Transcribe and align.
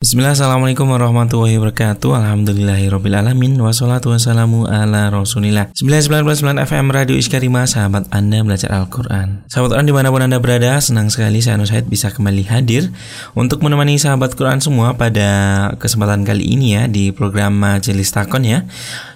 Bismillah, 0.00 0.32
Assalamualaikum 0.32 0.88
warahmatullahi 0.88 1.60
wabarakatuh. 1.60 2.16
Alhamdulillahirrabbilalamin 2.16 3.52
Wassalatu 3.60 4.08
wassalamu 4.08 4.64
ala 4.64 5.12
rasulillah. 5.12 5.76
99.9 5.76 6.56
FM 6.56 6.88
Radio 6.88 7.20
Iskarima 7.20 7.68
Sahabat 7.68 8.08
Anda 8.08 8.40
belajar 8.40 8.72
Al-Quran. 8.72 9.44
Sahabat 9.52 9.76
Quran 9.76 9.84
di 9.84 9.92
mana 9.92 10.08
pun 10.08 10.24
Anda 10.24 10.40
berada 10.40 10.80
Senang 10.80 11.12
sekali 11.12 11.44
saya 11.44 11.60
Said 11.68 11.84
bisa 11.92 12.08
kembali 12.08 12.48
hadir 12.48 12.88
Untuk 13.36 13.60
menemani 13.60 14.00
sahabat 14.00 14.40
Quran 14.40 14.64
semua 14.64 14.96
Pada 14.96 15.28
kesempatan 15.76 16.24
kali 16.24 16.48
ini 16.48 16.80
ya 16.80 16.88
Di 16.88 17.12
program 17.12 17.60
Majelis 17.60 18.08
Takon 18.08 18.48
ya. 18.48 18.64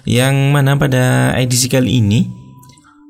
Yang 0.05 0.37
mana 0.53 0.77
pada 0.77 1.33
edisi 1.33 1.65
kali 1.65 1.97
ini 1.97 2.44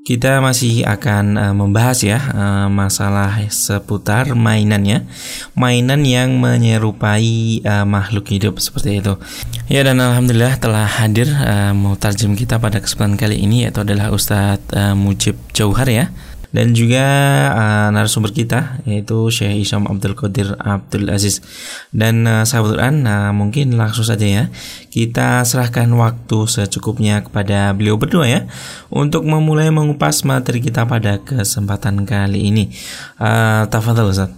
kita 0.05 0.37
masih 0.37 0.85
akan 0.85 1.33
uh, 1.33 1.53
membahas 1.57 2.05
ya 2.05 2.21
uh, 2.21 2.69
masalah 2.69 3.41
seputar 3.49 4.37
mainannya, 4.37 5.09
mainan 5.57 6.05
yang 6.05 6.37
menyerupai 6.37 7.65
uh, 7.65 7.89
makhluk 7.89 8.29
hidup 8.29 8.61
seperti 8.61 9.01
itu. 9.01 9.17
Ya 9.65 9.81
dan 9.81 9.97
alhamdulillah 9.97 10.61
telah 10.61 10.85
hadir 10.85 11.25
uh, 11.25 11.73
mutarjem 11.73 12.37
kita 12.37 12.61
pada 12.61 12.77
kesempatan 12.77 13.17
kali 13.17 13.41
ini 13.49 13.65
yaitu 13.65 13.81
adalah 13.81 14.13
Ustadz 14.13 14.93
Mujib 14.93 15.41
Jauhar 15.57 15.89
ya 15.89 16.13
dan 16.55 16.71
juga 16.71 17.03
uh, 17.51 17.87
narasumber 17.91 18.31
kita 18.31 18.79
yaitu 18.87 19.27
Syekh 19.27 19.67
Isyam 19.67 19.91
Abdul 19.91 20.15
Qadir 20.15 20.55
Abdul 20.55 21.11
Aziz. 21.11 21.43
Dan 21.91 22.23
uh, 22.23 22.47
sahabat 22.47 22.79
Quran 22.79 23.03
nah, 23.03 23.35
mungkin 23.35 23.75
langsung 23.75 24.07
saja 24.07 24.23
ya 24.23 24.43
kita 24.87 25.43
serahkan 25.43 25.91
waktu 25.91 26.47
secukupnya 26.47 27.27
kepada 27.27 27.75
beliau 27.75 27.99
berdua 27.99 28.23
ya 28.23 28.41
untuk 28.87 29.27
memulai 29.27 29.67
mengupas 29.67 30.23
materi 30.23 30.63
kita 30.63 30.87
pada 30.87 31.19
kesempatan 31.19 32.07
kali 32.07 32.47
ini. 32.47 32.71
Uh, 33.19 33.67
tafadhal 33.67 34.15
Ustaz. 34.15 34.31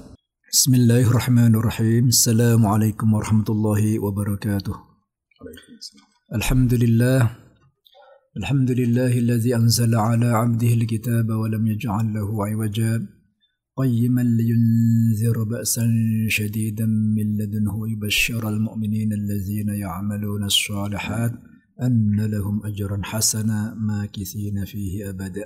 Bismillahirrahmanirrahim. 0.49 2.09
Assalamualaikum 2.09 3.13
warahmatullahi 3.13 4.02
wabarakatuh. 4.02 4.73
Alhamdulillah 6.34 7.46
الحمد 8.38 8.71
لله 8.71 9.18
الذي 9.18 9.55
أنزل 9.55 9.96
على 9.96 10.26
عبده 10.26 10.74
الكتاب 10.74 11.30
ولم 11.30 11.68
يجعل 11.68 12.13
له 12.13 12.46
عوجا 12.46 13.07
قيما 13.77 14.21
لينذر 14.21 15.43
بأسا 15.43 15.88
شديدا 16.27 16.85
من 16.85 17.38
لدنه 17.38 17.76
ويبشر 17.76 18.49
المؤمنين 18.49 19.13
الذين 19.13 19.70
يعملون 19.70 20.43
الصالحات 20.43 21.34
أن 21.82 22.26
لهم 22.26 22.65
أجرا 22.65 23.02
حسنا 23.04 23.74
ماكثين 23.74 24.65
فيه 24.65 25.10
أبدا 25.10 25.46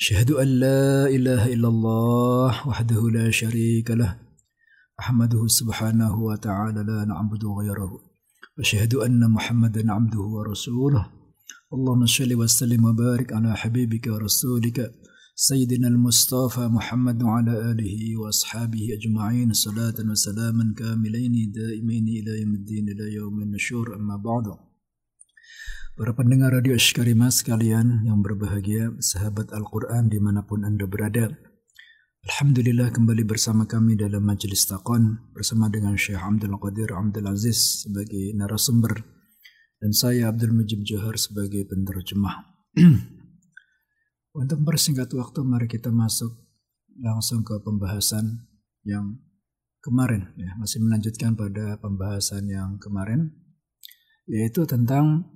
أشهد 0.00 0.30
أن 0.30 0.48
لا 0.48 1.06
إله 1.06 1.52
إلا 1.52 1.68
الله 1.68 2.68
وحده 2.68 3.10
لا 3.10 3.30
شريك 3.30 3.90
له 3.90 4.18
أحمده 5.00 5.46
سبحانه 5.46 6.14
وتعالى 6.22 6.82
لا 6.82 7.04
نعبد 7.04 7.44
غيره 7.44 7.92
وأشهد 8.58 8.94
أن 8.94 9.30
محمدا 9.30 9.92
عبده 9.92 10.20
ورسوله 10.20 11.21
اللهم 11.75 12.05
صل 12.05 12.31
وسلم 12.31 12.85
وبارك 12.85 13.33
على 13.33 13.51
حبيبك 13.61 14.07
ورسولك 14.07 14.77
سيدنا 15.35 15.87
المصطفى 15.87 16.63
محمد 16.77 17.23
وعلى 17.23 17.53
آله 17.71 18.17
وأصحابه 18.17 18.83
أجمعين 18.97 19.53
صلاة 19.53 19.97
وسلاما 20.09 20.73
كاملين 20.79 21.51
دائمين 21.51 22.05
إلى 22.07 22.31
يوم 22.41 22.53
الدين 22.53 22.85
إلى 22.89 23.05
يوم 23.13 23.35
النشور 23.41 23.95
أما 23.95 24.17
بعد 24.17 24.47
Para 25.97 26.13
pendengar 26.13 26.53
Radio 26.53 26.77
Ashkarima 26.77 27.33
sekalian 27.33 28.05
yang 28.05 28.21
berbahagia, 28.21 28.93
sahabat 29.01 29.49
Al-Quran 29.49 30.13
dimanapun 30.13 30.61
Anda 30.61 30.85
berada. 30.85 31.33
Alhamdulillah 32.21 32.93
kembali 32.93 33.25
bersama 33.25 33.65
kami 33.65 33.97
dalam 33.97 34.21
Majelis 34.21 34.69
Taqon 34.69 35.33
bersama 35.33 35.73
dengan 35.73 35.97
Syekh 35.97 36.21
Abdul 36.21 36.53
Qadir 36.61 36.93
Abdul 36.93 37.25
Aziz 37.25 37.81
sebagai 37.81 38.29
narasumber 38.37 38.93
dan 39.82 39.90
saya 39.90 40.30
Abdul 40.30 40.54
Mujib 40.54 40.86
Johar 40.86 41.18
sebagai 41.18 41.66
penerjemah. 41.66 42.46
Untuk 44.38 44.62
bersingkat 44.62 45.10
waktu, 45.10 45.42
mari 45.42 45.66
kita 45.66 45.90
masuk 45.90 46.30
langsung 47.02 47.42
ke 47.42 47.58
pembahasan 47.58 48.46
yang 48.86 49.18
kemarin, 49.82 50.30
ya, 50.38 50.54
masih 50.54 50.78
melanjutkan 50.86 51.34
pada 51.34 51.82
pembahasan 51.82 52.46
yang 52.46 52.78
kemarin, 52.78 53.34
yaitu 54.30 54.62
tentang 54.70 55.34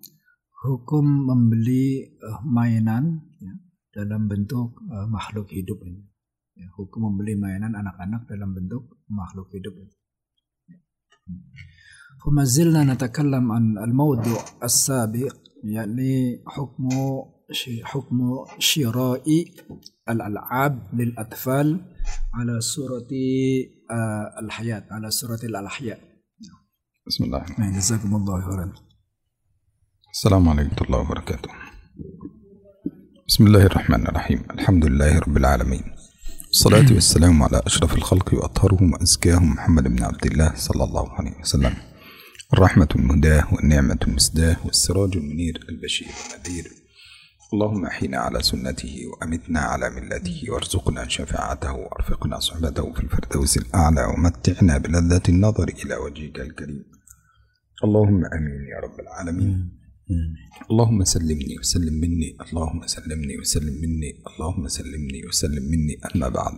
hukum 0.62 1.02
membeli 1.02 2.14
uh, 2.22 2.38
mainan 2.46 3.26
ya, 3.42 3.52
dalam 3.98 4.30
bentuk 4.30 4.78
uh, 4.94 5.10
makhluk 5.10 5.50
hidup 5.50 5.82
ini. 5.82 6.06
Ya, 6.54 6.70
hukum 6.78 7.10
membeli 7.10 7.34
mainan 7.34 7.74
anak-anak 7.74 8.30
dalam 8.30 8.54
bentuk 8.54 8.94
makhluk 9.10 9.50
hidup. 9.50 9.74
Ini. 9.74 9.90
Ya. 10.70 10.78
فما 12.24 12.44
زلنا 12.44 12.84
نتكلم 12.84 13.52
عن 13.52 13.78
الموضوع 13.78 14.44
السابق 14.64 15.36
يعني 15.64 16.42
حكم 16.46 16.88
حكم 17.84 18.20
شراء 18.58 19.44
الألعاب 20.08 20.82
للأطفال 20.92 21.80
على 22.34 22.60
صورة 22.60 23.08
الحياة 24.42 24.84
على 24.90 25.10
صورة 25.10 25.40
الأحياء. 25.44 26.00
بسم 27.06 27.24
الله. 27.24 27.38
الرحمن 27.38 27.72
جزاكم 27.72 28.16
الله 28.16 28.40
خيرا. 28.40 28.72
السلام 30.10 30.48
عليكم 30.48 30.70
ورحمة 30.70 30.86
الله 30.86 30.98
وبركاته. 30.98 31.50
بسم 33.28 33.46
الله 33.46 33.66
الرحمن 33.66 34.06
الرحيم. 34.06 34.42
الحمد 34.50 34.84
لله 34.86 35.18
رب 35.18 35.36
العالمين. 35.36 35.84
الصلاة 36.50 36.92
والسلام 36.94 37.42
على 37.42 37.60
أشرف 37.66 37.94
الخلق 37.94 38.34
وأطهرهم 38.34 38.92
وأزكاهم 38.92 39.50
محمد 39.50 39.84
بن 39.88 40.02
عبد 40.02 40.26
الله 40.26 40.54
صلى 40.54 40.84
الله 40.84 41.12
عليه 41.12 41.40
وسلم. 41.40 41.74
الرحمة 42.52 42.88
المهداة 42.96 43.54
والنعمة 43.54 43.98
المسداة 44.02 44.56
والسراج 44.64 45.16
المنير 45.16 45.66
البشير 45.68 46.08
النذير. 46.08 46.64
اللهم 47.52 47.86
أحينا 47.86 48.18
على 48.18 48.42
سنته 48.42 48.96
وأمتنا 49.06 49.60
على 49.60 49.90
ملته 49.90 50.44
وارزقنا 50.48 51.08
شفاعته 51.08 51.72
وأرفقنا 51.72 52.38
صحبته 52.38 52.92
في 52.92 53.00
الفردوس 53.00 53.56
الأعلى 53.56 54.04
ومتعنا 54.04 54.78
بلذة 54.78 55.22
النظر 55.28 55.68
إلى 55.68 55.96
وجهك 55.96 56.40
الكريم. 56.40 56.84
اللهم 57.84 58.24
آمين 58.24 58.62
يا 58.74 58.80
رب 58.84 59.00
العالمين. 59.00 59.72
اللهم 60.70 61.04
سلمني 61.04 61.58
وسلم 61.58 61.94
مني. 61.94 62.36
اللهم 62.46 62.86
سلمني 62.86 63.38
وسلم 63.38 63.74
مني. 63.82 64.10
اللهم 64.30 64.68
سلمني 64.68 65.26
وسلم 65.28 65.62
مني 65.62 65.94
أما 66.14 66.28
بعد. 66.28 66.54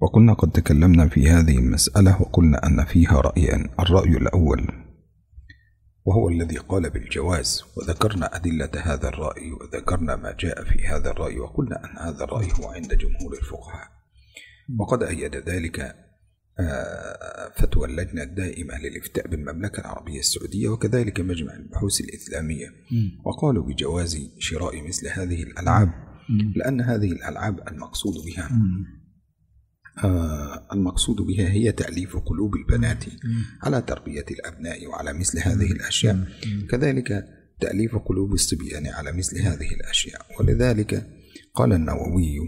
وكنا 0.00 0.32
قد 0.32 0.50
تكلمنا 0.50 1.08
في 1.08 1.30
هذه 1.30 1.58
المسألة 1.58 2.22
وقلنا 2.22 2.66
أن 2.66 2.84
فيها 2.84 3.20
رأيان 3.20 3.68
الرأي 3.80 4.16
الأول 4.16 4.66
وهو 6.04 6.28
الذي 6.28 6.56
قال 6.56 6.90
بالجواز 6.90 7.62
وذكرنا 7.76 8.36
أدلة 8.36 8.70
هذا 8.74 9.08
الرأي 9.08 9.52
وذكرنا 9.52 10.16
ما 10.16 10.36
جاء 10.40 10.64
في 10.64 10.86
هذا 10.86 11.10
الرأي 11.10 11.38
وقلنا 11.38 11.84
أن 11.84 11.98
هذا 11.98 12.24
الرأي 12.24 12.48
هو 12.60 12.68
عند 12.68 12.94
جمهور 12.94 13.32
الفقهاء. 13.32 13.88
وقد 14.78 15.02
أيد 15.02 15.36
ذلك 15.36 15.96
فتوى 17.56 17.88
اللجنة 17.88 18.22
الدائمة 18.22 18.74
للإفتاء 18.78 19.28
بالمملكة 19.28 19.80
العربية 19.80 20.18
السعودية 20.18 20.68
وكذلك 20.68 21.20
مجمع 21.20 21.54
البحوث 21.54 22.00
الإسلامية. 22.00 22.66
وقالوا 23.24 23.64
بجواز 23.64 24.30
شراء 24.38 24.88
مثل 24.88 25.08
هذه 25.08 25.42
الألعاب 25.42 25.90
لأن 26.56 26.80
هذه 26.80 27.12
الألعاب 27.12 27.68
المقصود 27.68 28.14
بها 28.26 28.50
آه 29.98 30.68
المقصود 30.72 31.16
بها 31.16 31.48
هي 31.48 31.72
تأليف 31.72 32.16
قلوب 32.16 32.54
البنات 32.56 33.04
على 33.62 33.82
تربية 33.82 34.24
الأبناء 34.30 34.86
وعلى 34.86 35.12
مثل 35.12 35.38
هذه 35.38 35.72
الأشياء. 35.72 36.28
كذلك 36.70 37.24
تأليف 37.60 37.96
قلوب 37.96 38.32
الصبيان 38.32 38.86
على 38.86 39.12
مثل 39.12 39.38
هذه 39.38 39.74
الأشياء. 39.74 40.26
ولذلك 40.40 41.06
قال 41.54 41.72
النووي 41.72 42.38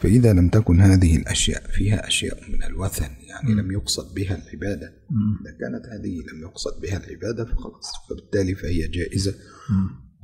فإذا 0.00 0.32
لم 0.32 0.48
تكن 0.48 0.80
هذه 0.80 1.16
الأشياء 1.16 1.62
فيها 1.70 2.06
أشياء 2.06 2.50
من 2.50 2.62
الوثن 2.64 3.10
يعني 3.28 3.54
لم 3.54 3.72
يقصد 3.72 4.14
بها 4.14 4.42
العبادة. 4.42 4.92
إذا 5.40 5.50
كانت 5.60 5.86
هذه 5.86 6.14
لم 6.32 6.40
يقصد 6.42 6.80
بها 6.82 6.96
العبادة 6.96 7.44
فخلاص 7.44 7.92
فبالتالي 8.10 8.54
فهي 8.54 8.88
جائزة. 8.88 9.34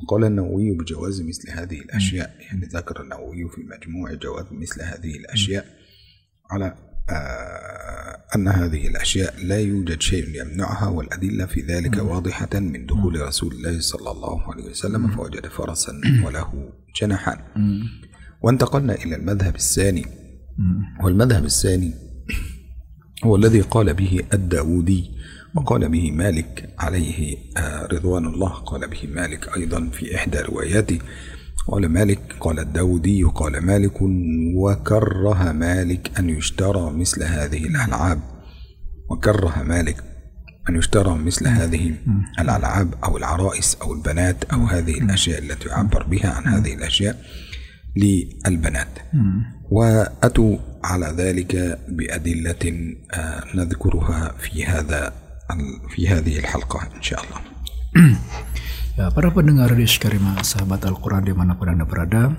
وقال 0.02 0.24
النووي 0.24 0.72
بجواز 0.72 1.22
مثل 1.22 1.50
هذه 1.50 1.80
الأشياء. 1.80 2.36
يعني 2.40 2.66
ذكر 2.66 3.02
النووي 3.02 3.48
في 3.48 3.58
المجموع 3.60 4.14
جواز 4.14 4.46
مثل 4.52 4.82
هذه 4.82 5.16
الأشياء. 5.16 5.66
على 6.50 6.74
أن 8.36 8.48
هذه 8.48 8.86
الأشياء 8.88 9.34
لا 9.44 9.60
يوجد 9.60 10.00
شيء 10.00 10.40
يمنعها 10.40 10.88
والأدلة 10.88 11.46
في 11.46 11.60
ذلك 11.60 11.96
واضحة 11.96 12.48
من 12.54 12.86
دخول 12.86 13.20
رسول 13.20 13.52
الله 13.52 13.80
صلى 13.80 14.10
الله 14.10 14.52
عليه 14.52 14.64
وسلم 14.70 15.08
فوجد 15.08 15.46
فرسا 15.46 15.92
وله 16.24 16.72
جناحان. 17.02 17.38
وانتقلنا 18.42 18.94
إلى 18.94 19.16
المذهب 19.16 19.54
الثاني. 19.54 20.06
والمذهب 21.04 21.44
الثاني 21.44 21.94
هو 23.24 23.36
الذي 23.36 23.60
قال 23.60 23.94
به 23.94 24.20
الداودي 24.34 25.10
وقال 25.54 25.88
به 25.88 26.10
مالك 26.12 26.74
عليه 26.78 27.36
رضوان 27.92 28.26
الله 28.26 28.48
قال 28.50 28.88
به 28.88 29.06
مالك 29.06 29.56
أيضا 29.56 29.88
في 29.92 30.14
إحدى 30.16 30.38
رواياته. 30.38 30.98
قال 31.68 31.88
مالك 31.88 32.20
قال 32.40 32.58
الداودي 32.58 33.22
قال 33.22 33.58
مالك 33.58 34.02
وكره 34.54 35.52
مالك 35.52 36.18
أن 36.18 36.30
يشترى 36.30 36.90
مثل 36.90 37.22
هذه 37.22 37.66
الألعاب. 37.66 38.20
وكره 39.10 39.62
مالك 39.62 40.04
أن 40.68 40.76
يشترى 40.76 41.14
مثل 41.14 41.48
هذه 41.48 41.94
الألعاب 42.38 42.94
أو 43.04 43.16
العرائس 43.16 43.76
أو 43.82 43.92
البنات 43.92 44.44
أو 44.44 44.64
هذه 44.64 44.98
الأشياء 44.98 45.38
التي 45.38 45.68
يعبر 45.68 46.02
بها 46.02 46.30
عن 46.30 46.44
هذه 46.44 46.74
الأشياء 46.74 47.22
للبنات. 47.96 48.98
وأتوا 49.70 50.56
على 50.84 51.06
ذلك 51.06 51.78
بأدلة 51.88 52.94
آه، 53.14 53.44
نذكرها 53.54 54.34
في 54.38 54.64
هذا 54.64 55.12
في 55.88 56.08
هذه 56.08 56.38
الحلقة 56.38 56.88
إن 56.96 57.02
شاء 57.02 57.20
الله. 57.24 57.40
Ya, 58.96 59.12
para 59.12 59.28
pendengar 59.28 59.76
di 59.76 59.84
sahabat 59.84 60.80
Al-Quran 60.88 61.20
di 61.20 61.36
mana 61.36 61.52
pun 61.52 61.68
Anda 61.68 61.84
berada, 61.84 62.32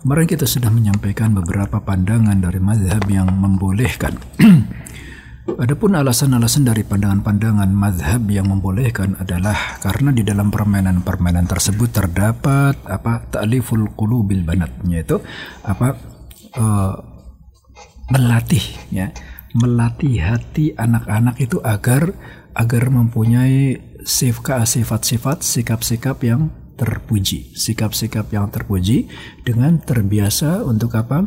kemarin 0.00 0.24
kita 0.24 0.48
sudah 0.48 0.72
menyampaikan 0.72 1.36
beberapa 1.36 1.76
pandangan 1.76 2.40
dari 2.40 2.56
mazhab 2.56 3.04
yang 3.04 3.28
membolehkan. 3.28 4.16
Adapun 5.60 5.92
alasan-alasan 5.92 6.64
dari 6.64 6.88
pandangan-pandangan 6.88 7.68
mazhab 7.68 8.24
yang 8.32 8.48
membolehkan 8.48 9.20
adalah 9.20 9.76
karena 9.76 10.08
di 10.08 10.24
dalam 10.24 10.48
permainan-permainan 10.48 11.44
tersebut 11.44 11.92
terdapat 11.92 12.80
apa 12.88 13.28
ta'liful 13.28 13.92
qulubil 13.92 14.40
banat 14.40 14.72
yaitu 14.88 15.20
apa 15.68 16.00
uh, 16.56 16.96
melatih 18.08 18.64
ya 18.88 19.12
melatih 19.52 20.16
hati 20.16 20.72
anak-anak 20.80 21.36
itu 21.36 21.60
agar 21.60 22.16
agar 22.56 22.88
mempunyai 22.88 23.93
sifat-sifat 24.04 25.40
sikap-sikap 25.40 26.20
yang 26.20 26.52
terpuji, 26.76 27.56
sikap-sikap 27.56 28.28
yang 28.30 28.52
terpuji 28.52 29.08
dengan 29.42 29.80
terbiasa 29.80 30.62
untuk 30.62 30.92
apa? 30.94 31.24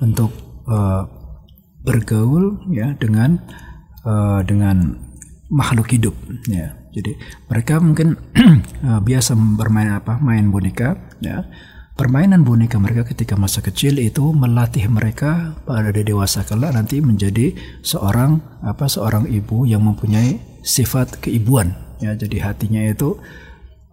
Untuk 0.00 0.32
uh, 0.70 1.04
bergaul 1.84 2.70
ya 2.72 2.96
dengan 2.96 3.40
uh, 4.06 4.40
dengan 4.46 4.96
makhluk 5.50 5.90
hidup 5.90 6.14
ya. 6.46 6.76
Jadi 6.90 7.14
mereka 7.50 7.82
mungkin 7.82 8.14
uh, 8.86 9.00
biasa 9.08 9.34
bermain 9.34 9.90
apa? 9.90 10.22
Main 10.22 10.48
boneka 10.54 10.96
ya. 11.20 11.44
Permainan 11.98 12.48
boneka 12.48 12.80
mereka 12.80 13.04
ketika 13.04 13.36
masa 13.36 13.60
kecil 13.60 14.00
itu 14.00 14.32
melatih 14.32 14.88
mereka 14.88 15.52
pada 15.68 15.92
dewasa 15.92 16.48
kelak 16.48 16.72
nanti 16.72 16.96
menjadi 17.04 17.52
seorang 17.84 18.40
apa 18.64 18.88
seorang 18.88 19.28
ibu 19.28 19.68
yang 19.68 19.84
mempunyai 19.84 20.40
sifat 20.64 21.20
keibuan 21.20 21.89
ya 22.00 22.16
jadi 22.16 22.52
hatinya 22.52 22.82
itu 22.88 23.20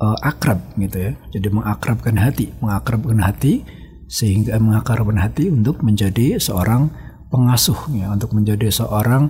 uh, 0.01 0.17
akrab 0.23 0.63
gitu 0.79 0.97
ya. 0.97 1.11
Jadi 1.35 1.47
mengakrabkan 1.51 2.15
hati 2.17 2.51
mengakrabkan 2.63 3.19
hati 3.21 3.67
sehingga 4.07 4.55
mengakrabkan 4.57 5.19
hati 5.19 5.51
untuk 5.51 5.83
menjadi 5.83 6.39
seorang 6.39 6.89
pengasuh 7.27 7.91
ya 7.91 8.07
untuk 8.15 8.31
menjadi 8.31 8.71
seorang 8.71 9.29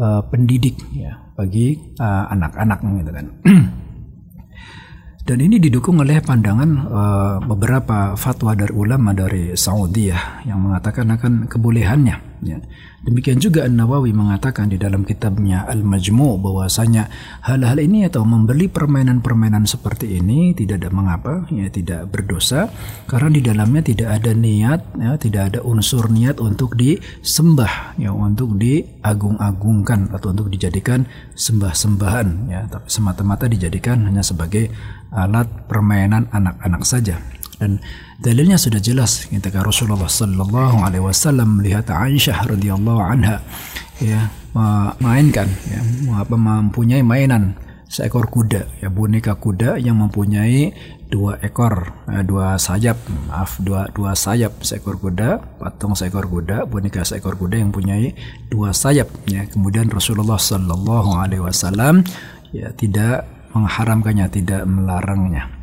uh, 0.00 0.24
pendidik 0.32 0.80
ya 0.96 1.20
bagi 1.36 1.76
uh, 2.00 2.24
anak-anak 2.32 2.78
gitu 2.80 3.12
kan. 3.12 3.26
Dan 5.24 5.40
ini 5.40 5.56
didukung 5.56 6.04
oleh 6.04 6.20
pandangan 6.20 6.70
uh, 6.84 7.36
beberapa 7.48 8.12
fatwa 8.12 8.52
dari 8.52 8.76
ulama 8.76 9.16
dari 9.16 9.56
Saudi 9.56 10.12
ya 10.12 10.44
yang 10.44 10.60
mengatakan 10.60 11.08
akan 11.16 11.32
kebolehannya 11.48 12.33
Demikian 13.04 13.36
juga 13.36 13.68
An-Nawawi 13.68 14.16
mengatakan 14.16 14.72
di 14.72 14.80
dalam 14.80 15.04
kitabnya 15.04 15.68
Al-Majmu' 15.68 16.40
bahwasanya 16.40 17.08
hal-hal 17.44 17.76
ini 17.80 18.08
atau 18.08 18.24
membeli 18.24 18.68
permainan-permainan 18.72 19.68
seperti 19.68 20.20
ini 20.20 20.56
tidak 20.56 20.84
ada 20.84 20.90
mengapa, 20.92 21.44
ya 21.52 21.68
tidak 21.68 22.08
berdosa. 22.08 22.72
Karena 23.04 23.28
di 23.28 23.40
dalamnya 23.44 23.84
tidak 23.84 24.08
ada 24.20 24.32
niat, 24.32 24.80
ya 24.96 25.12
tidak 25.20 25.42
ada 25.52 25.60
unsur 25.64 26.08
niat 26.08 26.40
untuk 26.40 26.76
disembah, 26.80 27.96
ya 28.00 28.12
untuk 28.12 28.56
diagung-agungkan 28.56 30.12
atau 30.12 30.32
untuk 30.32 30.48
dijadikan 30.48 31.04
sembah-sembahan, 31.36 32.28
ya. 32.48 32.60
Tapi 32.68 32.88
semata-mata 32.88 33.44
dijadikan 33.48 34.08
hanya 34.08 34.24
sebagai 34.24 34.72
alat 35.12 35.46
permainan 35.68 36.26
anak-anak 36.32 36.82
saja. 36.88 37.20
Dan 37.64 37.80
dalilnya 38.20 38.60
sudah 38.60 38.76
jelas. 38.76 39.24
Ketika 39.24 39.64
Rasulullah 39.64 40.12
Sallallahu 40.12 40.84
Alaihi 40.84 41.00
Wasallam 41.00 41.64
melihat 41.64 41.88
Aisyah 41.88 42.44
radhiyallahu 42.52 43.00
anha 43.00 43.40
ya 44.04 44.28
memainkan 44.52 45.48
ya 45.70 45.80
apa 46.18 46.36
mempunyai 46.36 47.00
mainan 47.00 47.56
seekor 47.86 48.26
kuda 48.26 48.82
ya 48.82 48.90
boneka 48.90 49.38
kuda 49.38 49.78
yang 49.78 50.02
mempunyai 50.02 50.74
dua 51.06 51.38
ekor 51.46 51.94
eh, 52.10 52.26
dua 52.26 52.58
sayap 52.58 52.98
maaf 53.30 53.62
dua 53.62 53.86
dua 53.94 54.18
sayap 54.18 54.66
seekor 54.66 54.98
kuda 54.98 55.62
patung 55.62 55.94
seekor 55.94 56.26
kuda 56.26 56.66
boneka 56.66 57.06
seekor 57.06 57.38
kuda 57.38 57.62
yang 57.62 57.70
mempunyai 57.70 58.10
dua 58.50 58.74
sayap 58.74 59.06
ya. 59.30 59.46
Kemudian 59.46 59.86
Rasulullah 59.94 60.42
Sallallahu 60.42 61.14
Alaihi 61.14 61.42
Wasallam 61.46 62.02
ya 62.50 62.74
tidak 62.74 63.30
mengharamkannya 63.54 64.26
tidak 64.26 64.66
melarangnya 64.66 65.53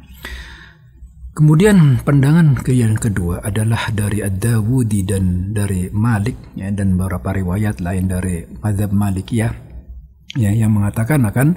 Kemudian 1.32 2.04
pandangan 2.04 2.60
ke 2.60 2.76
yang 2.76 3.00
kedua 3.00 3.40
adalah 3.40 3.88
dari 3.96 4.20
Ad-Dawudi 4.20 5.08
dan 5.08 5.56
dari 5.56 5.88
Malik 5.88 6.36
ya, 6.60 6.68
dan 6.76 7.00
beberapa 7.00 7.32
riwayat 7.32 7.80
lain 7.80 8.12
dari 8.12 8.44
Madhab 8.60 8.92
Malik 8.92 9.32
ya, 9.32 9.48
ya 10.36 10.52
yang 10.52 10.76
mengatakan 10.76 11.24
akan 11.24 11.56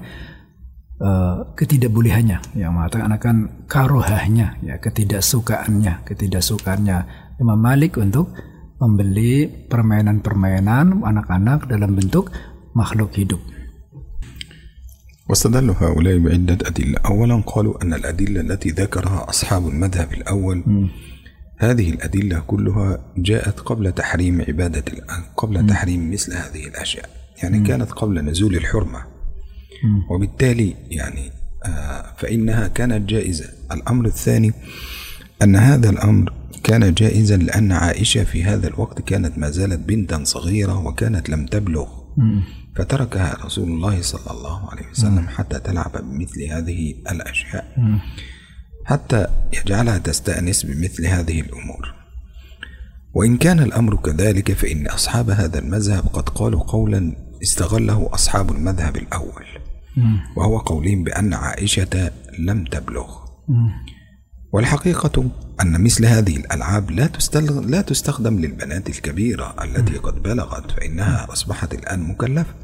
uh, 1.02 1.58
ketidakbolehannya, 1.58 2.54
yang 2.54 2.70
mengatakan 2.70 3.10
akan 3.18 3.36
karohahnya, 3.66 4.62
ya 4.62 4.78
ketidaksukaannya, 4.78 6.06
ketidaksukaannya 6.06 6.98
Imam 7.42 7.58
Malik 7.58 7.98
untuk 7.98 8.30
membeli 8.78 9.50
permainan-permainan 9.66 11.02
anak-anak 11.02 11.66
dalam 11.66 11.98
bentuk 11.98 12.30
makhluk 12.78 13.10
hidup. 13.18 13.42
واستدل 15.28 15.70
هؤلاء 15.70 16.18
بعدة 16.18 16.58
أدلة 16.68 16.98
أولا 17.06 17.42
قالوا 17.46 17.82
أن 17.82 17.94
الأدلة 17.94 18.40
التي 18.40 18.68
ذكرها 18.68 19.26
أصحاب 19.28 19.68
المذهب 19.68 20.12
الأول 20.12 20.56
م. 20.56 20.88
هذه 21.58 21.90
الأدلة 21.90 22.40
كلها 22.40 22.98
جاءت 23.16 23.60
قبل 23.60 23.92
تحريم 23.92 24.42
عبادة 24.48 24.84
قبل 25.36 25.62
م. 25.62 25.66
تحريم 25.66 26.10
مثل 26.10 26.32
هذه 26.32 26.66
الأشياء 26.66 27.10
يعني 27.42 27.58
م. 27.58 27.64
كانت 27.64 27.92
قبل 27.92 28.24
نزول 28.24 28.56
الحرمة 28.56 29.04
وبالتالي 30.10 30.74
يعني 30.90 31.30
آه، 31.64 32.14
فإنها 32.18 32.68
كانت 32.68 33.10
جائزة 33.10 33.48
الأمر 33.72 34.06
الثاني 34.06 34.52
أن 35.42 35.56
هذا 35.56 35.90
الأمر 35.90 36.32
كان 36.64 36.94
جائزا 36.94 37.36
لأن 37.36 37.72
عائشة 37.72 38.24
في 38.24 38.44
هذا 38.44 38.68
الوقت 38.68 39.02
كانت 39.02 39.38
ما 39.38 39.50
زالت 39.50 39.78
بنتا 39.78 40.24
صغيرة 40.24 40.86
وكانت 40.86 41.30
لم 41.30 41.46
تبلغ 41.46 42.03
فتركها 42.76 43.36
رسول 43.44 43.68
الله 43.68 44.02
صلى 44.02 44.30
الله 44.30 44.70
عليه 44.70 44.90
وسلم 44.90 45.28
حتى 45.28 45.58
تلعب 45.60 45.92
بمثل 45.92 46.42
هذه 46.42 46.94
الأشياء. 47.10 47.64
حتى 48.84 49.26
يجعلها 49.52 49.98
تستأنس 49.98 50.66
بمثل 50.66 51.06
هذه 51.06 51.40
الأمور. 51.40 51.94
وإن 53.14 53.36
كان 53.36 53.58
الأمر 53.60 53.96
كذلك 53.96 54.52
فإن 54.52 54.86
أصحاب 54.86 55.30
هذا 55.30 55.58
المذهب 55.58 56.06
قد 56.06 56.28
قالوا 56.28 56.62
قولا 56.62 57.16
استغله 57.42 58.08
أصحاب 58.14 58.50
المذهب 58.52 58.96
الأول. 58.96 59.44
وهو 60.36 60.58
قولهم 60.58 61.04
بأن 61.04 61.34
عائشة 61.34 62.10
لم 62.38 62.64
تبلغ. 62.64 63.24
والحقيقة 64.54 65.30
أن 65.60 65.84
مثل 65.84 66.06
هذه 66.06 66.36
الألعاب 66.36 66.90
لا 66.90 67.10
لا 67.66 67.80
تستخدم 67.80 68.38
للبنات 68.38 68.88
الكبيرة 68.88 69.54
التي 69.64 69.96
قد 69.98 70.22
بلغت 70.22 70.70
فإنها 70.70 71.26
أصبحت 71.32 71.74
الآن 71.74 72.00
مكلفة. 72.00 72.54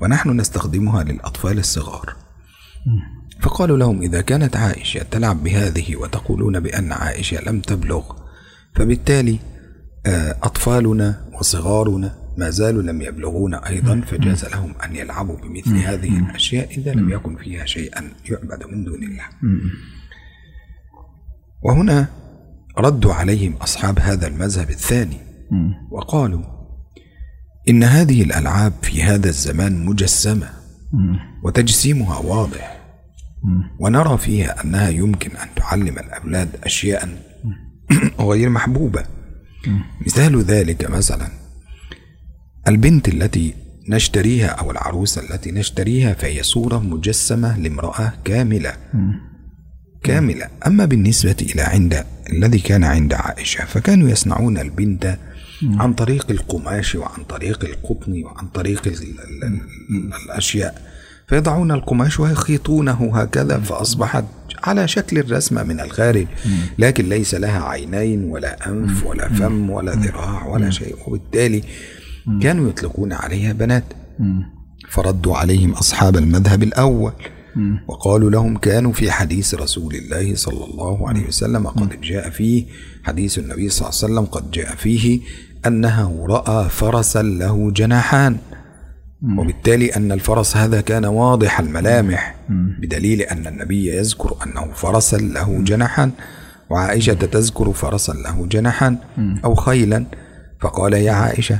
ونحن 0.00 0.40
نستخدمها 0.40 1.04
للأطفال 1.04 1.58
الصغار. 1.58 2.16
فقالوا 3.40 3.78
لهم 3.78 4.02
إذا 4.02 4.20
كانت 4.20 4.56
عائشة 4.56 5.02
تلعب 5.02 5.42
بهذه 5.44 5.96
وتقولون 5.96 6.60
بأن 6.60 6.92
عائشة 6.92 7.40
لم 7.46 7.60
تبلغ 7.60 8.02
فبالتالي 8.74 9.38
آه، 10.06 10.36
أطفالنا 10.42 11.24
وصغارنا 11.40 12.14
ما 12.38 12.50
زالوا 12.50 12.82
لم 12.82 13.02
يبلغون 13.02 13.54
أيضا 13.54 14.00
فجاز 14.00 14.44
لهم 14.44 14.74
أن 14.84 14.96
يلعبوا 14.96 15.36
بمثل 15.36 15.76
هذه 15.76 16.18
الأشياء 16.18 16.78
إذا 16.78 16.92
لم 16.92 17.10
يكن 17.10 17.36
فيها 17.36 17.64
شيئا 17.66 18.12
يعبد 18.30 18.66
من 18.72 18.84
دون 18.84 19.02
الله. 19.02 19.24
وهنا 21.64 22.06
ردوا 22.78 23.14
عليهم 23.14 23.54
أصحاب 23.54 23.98
هذا 23.98 24.26
المذهب 24.26 24.70
الثاني 24.70 25.16
وقالوا 25.90 26.42
إن 27.68 27.84
هذه 27.84 28.22
الألعاب 28.22 28.72
في 28.82 29.02
هذا 29.02 29.28
الزمان 29.28 29.84
مجسمة 29.84 30.48
وتجسيمها 31.44 32.18
واضح 32.18 32.78
ونرى 33.80 34.18
فيها 34.18 34.64
أنها 34.64 34.88
يمكن 34.88 35.30
أن 35.30 35.48
تعلم 35.56 35.98
الأولاد 35.98 36.48
أشياء 36.64 37.08
غير 38.20 38.48
محبوبة. 38.48 39.02
مثال 40.06 40.42
ذلك 40.42 40.90
مثلا 40.90 41.28
البنت 42.68 43.08
التي 43.08 43.54
نشتريها 43.88 44.46
أو 44.46 44.70
العروسة 44.70 45.22
التي 45.22 45.50
نشتريها 45.52 46.14
فهي 46.14 46.42
صورة 46.42 46.78
مجسمة 46.78 47.58
لامرأة 47.58 48.12
كاملة. 48.24 48.72
كاملة. 50.02 50.46
أما 50.66 50.84
بالنسبة 50.84 51.36
إلى 51.42 51.62
عند 51.62 52.04
الذي 52.32 52.58
كان 52.58 52.84
عند 52.84 53.14
عائشة 53.14 53.64
فكانوا 53.64 54.08
يصنعون 54.08 54.58
البنت 54.58 55.18
عن 55.62 55.92
طريق 55.92 56.30
القماش 56.30 56.94
وعن 56.94 57.24
طريق 57.28 57.64
القطن 57.64 58.22
وعن 58.24 58.46
طريق 58.46 58.92
الأشياء. 60.26 60.92
فيضعون 61.28 61.70
القماش 61.70 62.20
ويخيطونه 62.20 63.10
هكذا 63.14 63.58
فأصبحت 63.58 64.24
على 64.64 64.88
شكل 64.88 65.18
الرسمة 65.18 65.62
من 65.62 65.80
الخارج 65.80 66.26
لكن 66.78 67.08
ليس 67.08 67.34
لها 67.34 67.62
عينين 67.62 68.24
ولا 68.24 68.68
أنف 68.68 69.06
ولا 69.06 69.28
فم 69.28 69.70
ولا 69.70 69.92
ذراع 69.92 70.46
ولا 70.46 70.70
شيء. 70.70 70.96
وبالتالي 71.06 71.62
كانوا 72.42 72.68
يطلقون 72.68 73.12
عليها 73.12 73.52
بنات. 73.52 73.84
فردوا 74.90 75.36
عليهم 75.36 75.72
أصحاب 75.72 76.16
المذهب 76.16 76.62
الأول. 76.62 77.12
وقالوا 77.88 78.30
لهم 78.30 78.56
كانوا 78.56 78.92
في 78.92 79.10
حديث 79.10 79.54
رسول 79.54 79.94
الله 79.94 80.34
صلى 80.34 80.64
الله 80.64 81.08
عليه 81.08 81.26
وسلم 81.26 81.66
قد 81.66 82.00
جاء 82.00 82.30
فيه 82.30 82.66
حديث 83.04 83.38
النبي 83.38 83.68
صلى 83.68 83.88
الله 83.88 83.98
عليه 84.02 84.12
وسلم 84.12 84.24
قد 84.24 84.50
جاء 84.50 84.74
فيه 84.74 85.20
أنه 85.66 86.26
رأى 86.26 86.68
فرسا 86.68 87.22
له 87.22 87.70
جناحان. 87.70 88.36
وبالتالي 89.38 89.88
أن 89.96 90.12
الفرس 90.12 90.56
هذا 90.56 90.80
كان 90.80 91.04
واضح 91.04 91.60
الملامح 91.60 92.34
بدليل 92.80 93.20
أن 93.22 93.46
النبي 93.46 93.96
يذكر 93.96 94.36
أنه 94.46 94.72
فرسا 94.74 95.16
له 95.16 95.62
جناحا 95.62 96.10
وعائشة 96.70 97.12
تذكر 97.12 97.72
فرسا 97.72 98.12
له 98.12 98.46
جناحا 98.46 98.96
أو 99.44 99.54
خيلا. 99.54 100.04
فقال 100.60 100.92
يا 100.92 101.12
عائشة 101.12 101.58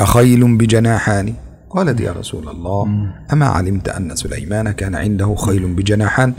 أخيل 0.00 0.56
بجناحان؟ 0.56 1.34
قالت 1.76 2.00
يا 2.00 2.12
رسول 2.12 2.48
الله 2.48 2.86
أما 3.32 3.46
علمت 3.46 3.88
أن 3.88 4.16
سليمان 4.16 4.70
كان 4.70 4.94
عنده 4.94 5.34
خيل 5.34 5.74
بجناحان؟ 5.74 6.34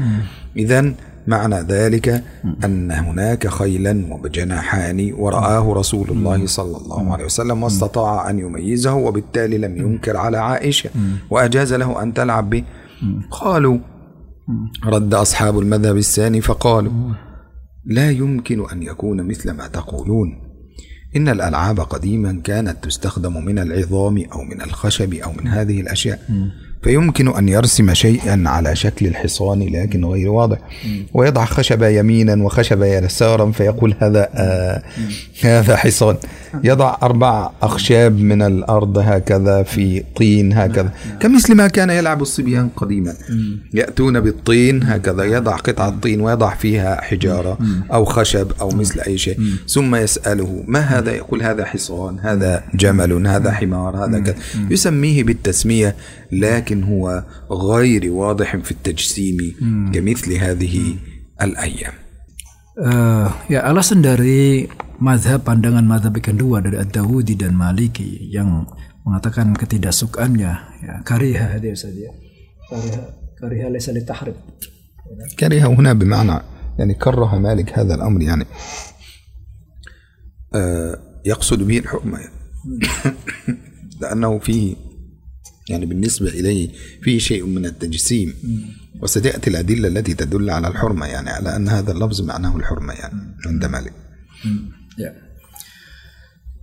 إذا 0.57 0.93
معنى 1.27 1.55
ذلك 1.55 2.23
أن 2.65 2.91
هناك 2.91 3.47
خيلا 3.47 4.13
وبجناحان 4.13 5.13
ورآه 5.13 5.73
رسول 5.73 6.09
الله 6.09 6.45
صلى 6.45 6.77
الله 6.77 7.13
عليه 7.13 7.25
وسلم 7.25 7.63
واستطاع 7.63 8.29
أن 8.29 8.39
يميزه 8.39 8.93
وبالتالي 8.93 9.57
لم 9.57 9.77
ينكر 9.77 10.17
على 10.17 10.37
عائشة. 10.37 10.89
وأجاز 11.29 11.73
له 11.73 12.03
أن 12.03 12.13
تلعب 12.13 12.49
به. 12.49 12.63
قالوا 13.31 13.77
رد 14.85 15.13
أصحاب 15.13 15.59
المذهب 15.59 15.97
الثاني 15.97 16.41
فقالوا 16.41 16.91
لا 17.85 18.11
يمكن 18.11 18.69
أن 18.71 18.83
يكون 18.83 19.27
مثل 19.27 19.51
ما 19.51 19.67
تقولون. 19.67 20.46
إن 21.15 21.29
الألعاب 21.29 21.79
قديما 21.79 22.41
كانت 22.43 22.83
تستخدم 22.83 23.45
من 23.45 23.59
العظام 23.59 24.23
أو 24.33 24.43
من 24.43 24.61
الخشب 24.61 25.13
أو 25.13 25.31
من 25.31 25.47
هذه 25.47 25.81
الأشياء. 25.81 26.19
فيمكن 26.83 27.35
أن 27.35 27.49
يرسم 27.49 27.93
شيئا 27.93 28.43
على 28.45 28.75
شكل 28.75 29.07
الحصان 29.07 29.59
لكن 29.59 30.05
غير 30.05 30.29
واضح. 30.29 30.57
ويضع 31.13 31.45
خشبة 31.45 31.87
يمينا 31.87 32.43
وخشبة 32.43 32.85
يسارا 32.85 33.51
فيقول 33.51 33.95
هذا 33.99 34.29
آه 34.33 34.83
هذا 35.41 35.75
حصان. 35.75 36.15
يضع 36.63 36.97
أربع 37.03 37.49
أخشاب 37.61 38.19
من 38.19 38.41
الأرض 38.41 38.97
هكذا 38.97 39.63
في 39.63 40.03
طين 40.15 40.53
هكذا. 40.53 40.91
كمثل 41.19 41.55
ما 41.55 41.67
كان 41.67 41.89
يلعب 41.89 42.21
الصبيان 42.21 42.69
قديما. 42.75 43.13
يأتون 43.73 44.19
بالطين 44.19 44.83
هكذا 44.83 45.23
يضع 45.23 45.55
قطعة 45.55 45.99
طين 46.01 46.21
ويضع 46.21 46.55
فيها 46.55 47.01
حجارة 47.01 47.57
أو 47.93 48.05
خشب 48.05 48.51
أو 48.61 48.69
مثل 48.69 48.99
أي 48.99 49.17
شيء. 49.17 49.39
ثم 49.69 49.95
يسأله 49.95 50.63
ما 50.67 50.79
هذا؟ 50.79 51.11
يقول 51.11 51.43
هذا 51.43 51.65
حصان 51.65 52.19
هذا 52.19 52.63
جمل 52.75 53.27
هذا 53.27 53.51
حمار 53.51 54.05
هذا 54.05 54.19
كذا. 54.19 54.35
يسميه 54.69 55.23
بالتسمية 55.23 55.95
لكن 56.31 56.66
هو 56.84 57.24
غير 57.50 58.12
واضح 58.12 58.56
في 58.56 58.70
التجسيم 58.70 59.38
كمثل 59.94 60.32
هذه 60.32 60.96
الأيام 61.42 61.92
Uh, 62.72 63.28
ya 63.52 63.68
alasan 63.68 64.00
dari 64.00 64.64
mazhab 64.96 65.44
pandangan 65.44 65.84
mazhab 65.84 66.16
yang 66.16 66.32
kedua 66.32 66.64
dari 66.64 66.80
Ad-Dawudi 66.80 67.36
dan 67.36 67.52
Maliki 67.52 68.32
yang 68.32 68.64
mengatakan 69.04 69.52
ketidaksukaannya 69.52 70.52
ya 70.80 70.94
kariha 71.04 71.60
dia 71.60 71.76
saja 71.76 72.08
kariha 72.72 73.02
kariha 73.36 73.66
laysa 73.68 73.92
litahrim 73.92 74.32
كره 75.38 75.66
هنا 75.66 75.92
بمعنى 75.92 76.40
يعني 76.78 76.94
كره 76.94 77.38
مالك 77.38 77.78
هذا 77.78 77.94
الأمر 77.94 78.22
يعني 78.22 78.44
آه 80.54 80.98
يقصد 81.26 81.62
به 81.62 81.78
الحرمة 81.78 82.18
يعني 82.18 82.34
لأنه 84.00 84.38
فيه 84.38 84.76
يعني 85.68 85.86
بالنسبة 85.86 86.28
إليه 86.28 86.70
فيه 87.02 87.18
شيء 87.18 87.46
من 87.46 87.66
التجسيم 87.66 88.34
وستأتي 89.02 89.50
الأدلة 89.50 89.88
التي 89.88 90.14
تدل 90.14 90.50
على 90.50 90.68
الحرمة 90.68 91.06
يعني 91.06 91.30
على 91.30 91.56
أن 91.56 91.68
هذا 91.68 91.92
اللفظ 91.92 92.22
معناه 92.22 92.56
الحرمة 92.56 92.92
يعني 92.92 93.18
عند 93.46 93.64
مالك 93.64 93.94
ya 94.98 95.10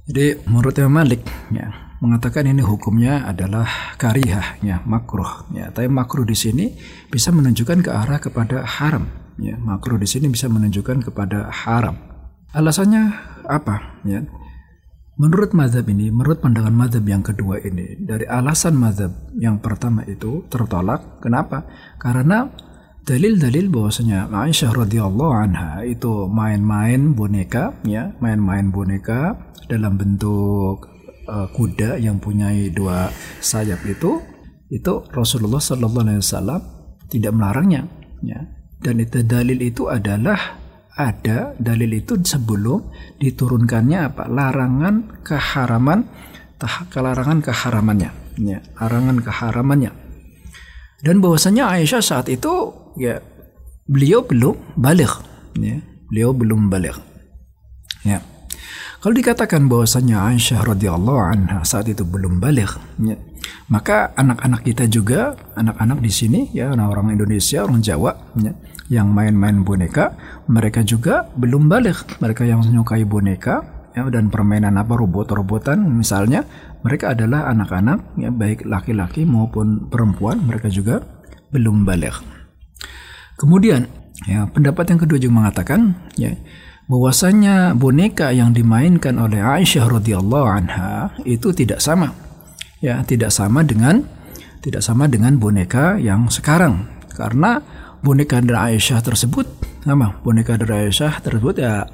jadi 0.09 0.41
menurut 0.45 0.75
Imam 0.77 0.99
Malik 1.01 1.23
ya 1.53 1.95
mengatakan 1.99 2.47
ini 2.47 2.63
hukumnya 2.63 3.27
adalah 3.27 3.95
karihah 3.99 4.59
ya 4.63 4.83
makruh 4.85 5.49
ya 5.51 5.71
tapi 5.71 5.87
makruh 5.91 6.23
di 6.27 6.35
sini 6.35 6.75
bisa 7.11 7.31
menunjukkan 7.31 7.83
ke 7.83 7.91
arah 7.91 8.19
kepada 8.19 8.63
haram 8.63 9.07
ya 9.39 9.55
makruh 9.59 9.99
di 9.99 10.07
sini 10.07 10.31
bisa 10.31 10.47
menunjukkan 10.47 11.07
kepada 11.11 11.51
haram 11.51 11.95
alasannya 12.55 13.15
apa 13.47 13.99
ya 14.07 14.23
Menurut 15.14 15.54
mazhab 15.54 15.86
ini, 15.86 16.10
menurut 16.10 16.42
pandangan 16.42 16.74
mazhab 16.74 17.06
yang 17.06 17.22
kedua 17.22 17.62
ini, 17.62 18.02
dari 18.02 18.26
alasan 18.26 18.74
mazhab 18.74 19.14
yang 19.38 19.62
pertama 19.62 20.02
itu 20.10 20.42
tertolak. 20.50 21.22
Kenapa? 21.22 21.70
Karena 22.02 22.50
dalil-dalil 23.06 23.70
bahwasanya 23.70 24.26
Aisyah 24.26 24.74
radhiyallahu 24.74 25.34
anha 25.38 25.86
itu 25.86 26.26
main-main 26.26 27.14
boneka, 27.14 27.78
ya, 27.86 28.10
main-main 28.18 28.74
boneka 28.74 29.38
dalam 29.70 29.94
bentuk 29.94 30.90
uh, 31.30 31.46
kuda 31.54 31.94
yang 32.02 32.18
punya 32.18 32.50
dua 32.74 33.06
sayap 33.38 33.86
itu, 33.86 34.18
itu 34.66 34.92
Rasulullah 35.14 35.62
Sallallahu 35.62 36.10
Alaihi 36.10 36.20
Wasallam 36.26 36.60
tidak 37.06 37.38
melarangnya, 37.38 37.86
ya. 38.18 38.50
Dan 38.82 38.98
itu 38.98 39.22
dalil 39.22 39.62
itu 39.62 39.86
adalah 39.86 40.58
ada 40.94 41.58
dalil 41.58 41.90
itu 41.98 42.14
sebelum 42.22 42.90
diturunkannya 43.18 43.98
apa? 44.14 44.30
Larangan 44.30 45.22
keharaman 45.26 46.06
larangan 46.94 47.44
keharamannya. 47.44 48.10
Ya 48.40 48.58
larangan 48.78 49.20
keharamannya. 49.20 49.92
Dan 51.04 51.20
bahwasanya 51.20 51.68
Aisyah 51.76 52.00
saat 52.00 52.26
itu 52.32 52.72
ya 52.96 53.20
beliau 53.84 54.24
belum 54.24 54.78
balik. 54.78 55.12
Ya 55.58 55.82
beliau 56.08 56.30
belum 56.32 56.70
balik. 56.70 56.96
Ya. 58.06 58.22
Kalau 59.04 59.12
dikatakan 59.12 59.68
bahwasanya 59.68 60.32
Aisyah 60.32 60.64
radhiyallahu 60.64 61.20
anha 61.20 61.60
saat 61.60 61.92
itu 61.92 62.08
belum 62.08 62.40
balik 62.40 62.72
ya, 62.96 63.20
maka 63.68 64.16
anak-anak 64.16 64.64
kita 64.64 64.88
juga 64.88 65.36
anak-anak 65.52 66.00
di 66.00 66.08
sini 66.08 66.40
ya 66.56 66.72
orang-orang 66.72 67.20
Indonesia 67.20 67.68
orang 67.68 67.84
Jawa 67.84 68.16
ya, 68.40 68.56
yang 68.92 69.12
main-main 69.12 69.64
boneka, 69.64 70.12
mereka 70.50 70.84
juga 70.84 71.28
belum 71.36 71.72
balik. 71.72 72.20
Mereka 72.20 72.44
yang 72.44 72.60
menyukai 72.60 73.04
boneka 73.08 73.64
ya 73.94 74.04
dan 74.10 74.28
permainan 74.28 74.76
apa 74.76 74.98
robot-robotan 74.98 75.80
misalnya, 75.80 76.44
mereka 76.82 77.14
adalah 77.16 77.48
anak-anak 77.48 78.18
ya 78.18 78.28
baik 78.34 78.66
laki-laki 78.66 79.24
maupun 79.24 79.88
perempuan, 79.88 80.42
mereka 80.44 80.68
juga 80.68 81.00
belum 81.54 81.86
balik. 81.86 82.18
Kemudian 83.38 83.86
ya 84.28 84.46
pendapat 84.50 84.94
yang 84.94 85.00
kedua 85.00 85.18
juga 85.18 85.34
mengatakan 85.42 85.94
ya 86.14 86.34
bahwasanya 86.84 87.72
boneka 87.72 88.30
yang 88.36 88.52
dimainkan 88.52 89.16
oleh 89.16 89.40
Aisyah 89.40 89.88
radhiyallahu 89.88 90.46
anha 90.46 91.14
itu 91.24 91.54
tidak 91.56 91.80
sama. 91.80 92.12
Ya, 92.84 93.00
tidak 93.00 93.32
sama 93.32 93.64
dengan 93.64 94.04
tidak 94.60 94.84
sama 94.84 95.08
dengan 95.08 95.40
boneka 95.40 95.96
yang 95.96 96.28
sekarang 96.28 96.84
karena 97.16 97.64
boneka 98.04 98.44
dari 98.44 98.76
Aisyah 98.76 99.00
tersebut 99.00 99.48
sama 99.80 100.20
boneka 100.20 100.60
dari 100.60 100.86
Aisyah 100.86 101.24
tersebut 101.24 101.56
ya 101.56 101.88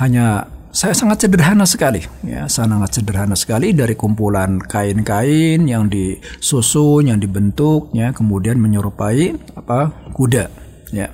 hanya 0.00 0.48
saya 0.70 0.94
sangat 0.94 1.26
sederhana 1.26 1.66
sekali. 1.66 2.06
Ya 2.22 2.46
sangat 2.46 2.94
sederhana 2.94 3.34
sekali 3.34 3.74
dari 3.74 3.98
kumpulan 3.98 4.62
kain-kain 4.62 5.66
yang 5.66 5.90
disusun 5.90 7.10
yang 7.10 7.18
dibentuk 7.18 7.90
ya 7.92 8.14
kemudian 8.14 8.56
menyerupai 8.56 9.34
apa 9.58 9.92
kuda 10.14 10.46
ya. 10.94 11.10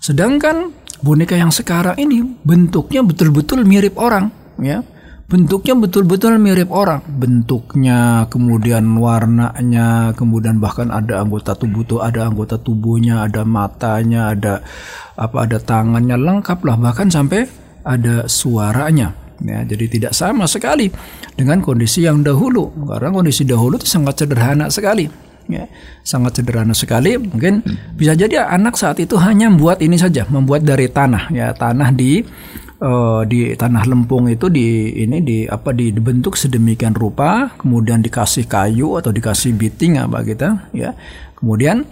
Sedangkan 0.00 0.72
boneka 1.04 1.36
yang 1.36 1.52
sekarang 1.52 1.96
ini 2.00 2.24
bentuknya 2.42 3.04
betul-betul 3.04 3.68
mirip 3.68 4.00
orang 4.00 4.32
ya 4.60 4.80
bentuknya 5.30 5.78
betul-betul 5.78 6.42
mirip 6.42 6.74
orang. 6.74 7.06
Bentuknya 7.06 8.26
kemudian 8.26 8.82
warnanya 8.98 10.10
kemudian 10.18 10.58
bahkan 10.58 10.90
ada 10.90 11.22
anggota 11.22 11.54
tubuh 11.54 11.86
tuh 11.86 12.02
ada 12.02 12.26
anggota 12.26 12.58
tubuhnya 12.58 13.22
ada 13.30 13.46
matanya 13.46 14.34
ada 14.34 14.66
apa 15.14 15.46
ada 15.46 15.62
tangannya 15.62 16.18
lengkap 16.18 16.58
lah. 16.66 16.74
Bahkan 16.74 17.14
sampai 17.14 17.46
ada 17.86 18.26
suaranya. 18.26 19.14
Ya 19.40 19.64
jadi 19.64 19.88
tidak 19.88 20.12
sama 20.12 20.44
sekali 20.44 20.90
dengan 21.38 21.62
kondisi 21.62 22.04
yang 22.04 22.26
dahulu. 22.26 22.74
Karena 22.90 23.14
kondisi 23.14 23.46
dahulu 23.46 23.78
itu 23.78 23.86
sangat 23.86 24.26
sederhana 24.26 24.66
sekali. 24.68 25.06
Ya 25.46 25.70
sangat 26.02 26.42
sederhana 26.42 26.74
sekali. 26.74 27.16
Mungkin 27.16 27.62
bisa 27.94 28.18
jadi 28.18 28.50
anak 28.50 28.74
saat 28.74 28.98
itu 28.98 29.14
hanya 29.16 29.46
membuat 29.48 29.78
ini 29.80 29.94
saja 29.94 30.26
membuat 30.26 30.66
dari 30.66 30.90
tanah. 30.90 31.30
Ya 31.32 31.54
tanah 31.54 31.94
di 31.94 32.20
uh, 32.80 33.22
di 33.28 33.54
tanah 33.54 33.84
lempung 33.86 34.26
itu 34.26 34.48
di 34.48 34.98
ini 35.04 35.20
di 35.22 35.38
apa 35.46 35.70
di, 35.70 35.94
dibentuk 35.94 36.34
sedemikian 36.34 36.96
rupa 36.96 37.54
kemudian 37.60 38.02
dikasih 38.02 38.48
kayu 38.50 38.98
atau 38.98 39.14
dikasih 39.14 39.54
biting 39.54 40.00
apa 40.00 40.24
kita 40.24 40.68
ya 40.74 40.96
Kemudian 41.40 41.88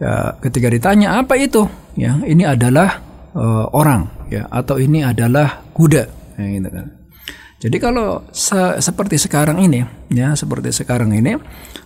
ya, 0.00 0.40
ketika 0.40 0.72
ditanya 0.72 1.20
apa 1.20 1.36
itu, 1.36 1.68
ya 2.00 2.16
ini 2.24 2.48
adalah 2.48 2.96
uh, 3.36 3.68
orang, 3.76 4.08
ya 4.32 4.48
atau 4.48 4.80
ini 4.80 5.04
adalah 5.04 5.68
kuda, 5.76 6.08
ya, 6.40 6.44
gitu 6.48 6.68
kan. 6.72 6.86
Jadi 7.60 7.76
kalau 7.76 8.24
se 8.32 8.80
seperti 8.80 9.20
sekarang 9.20 9.60
ini, 9.60 9.84
ya 10.08 10.32
seperti 10.32 10.72
sekarang 10.72 11.12
ini, 11.12 11.36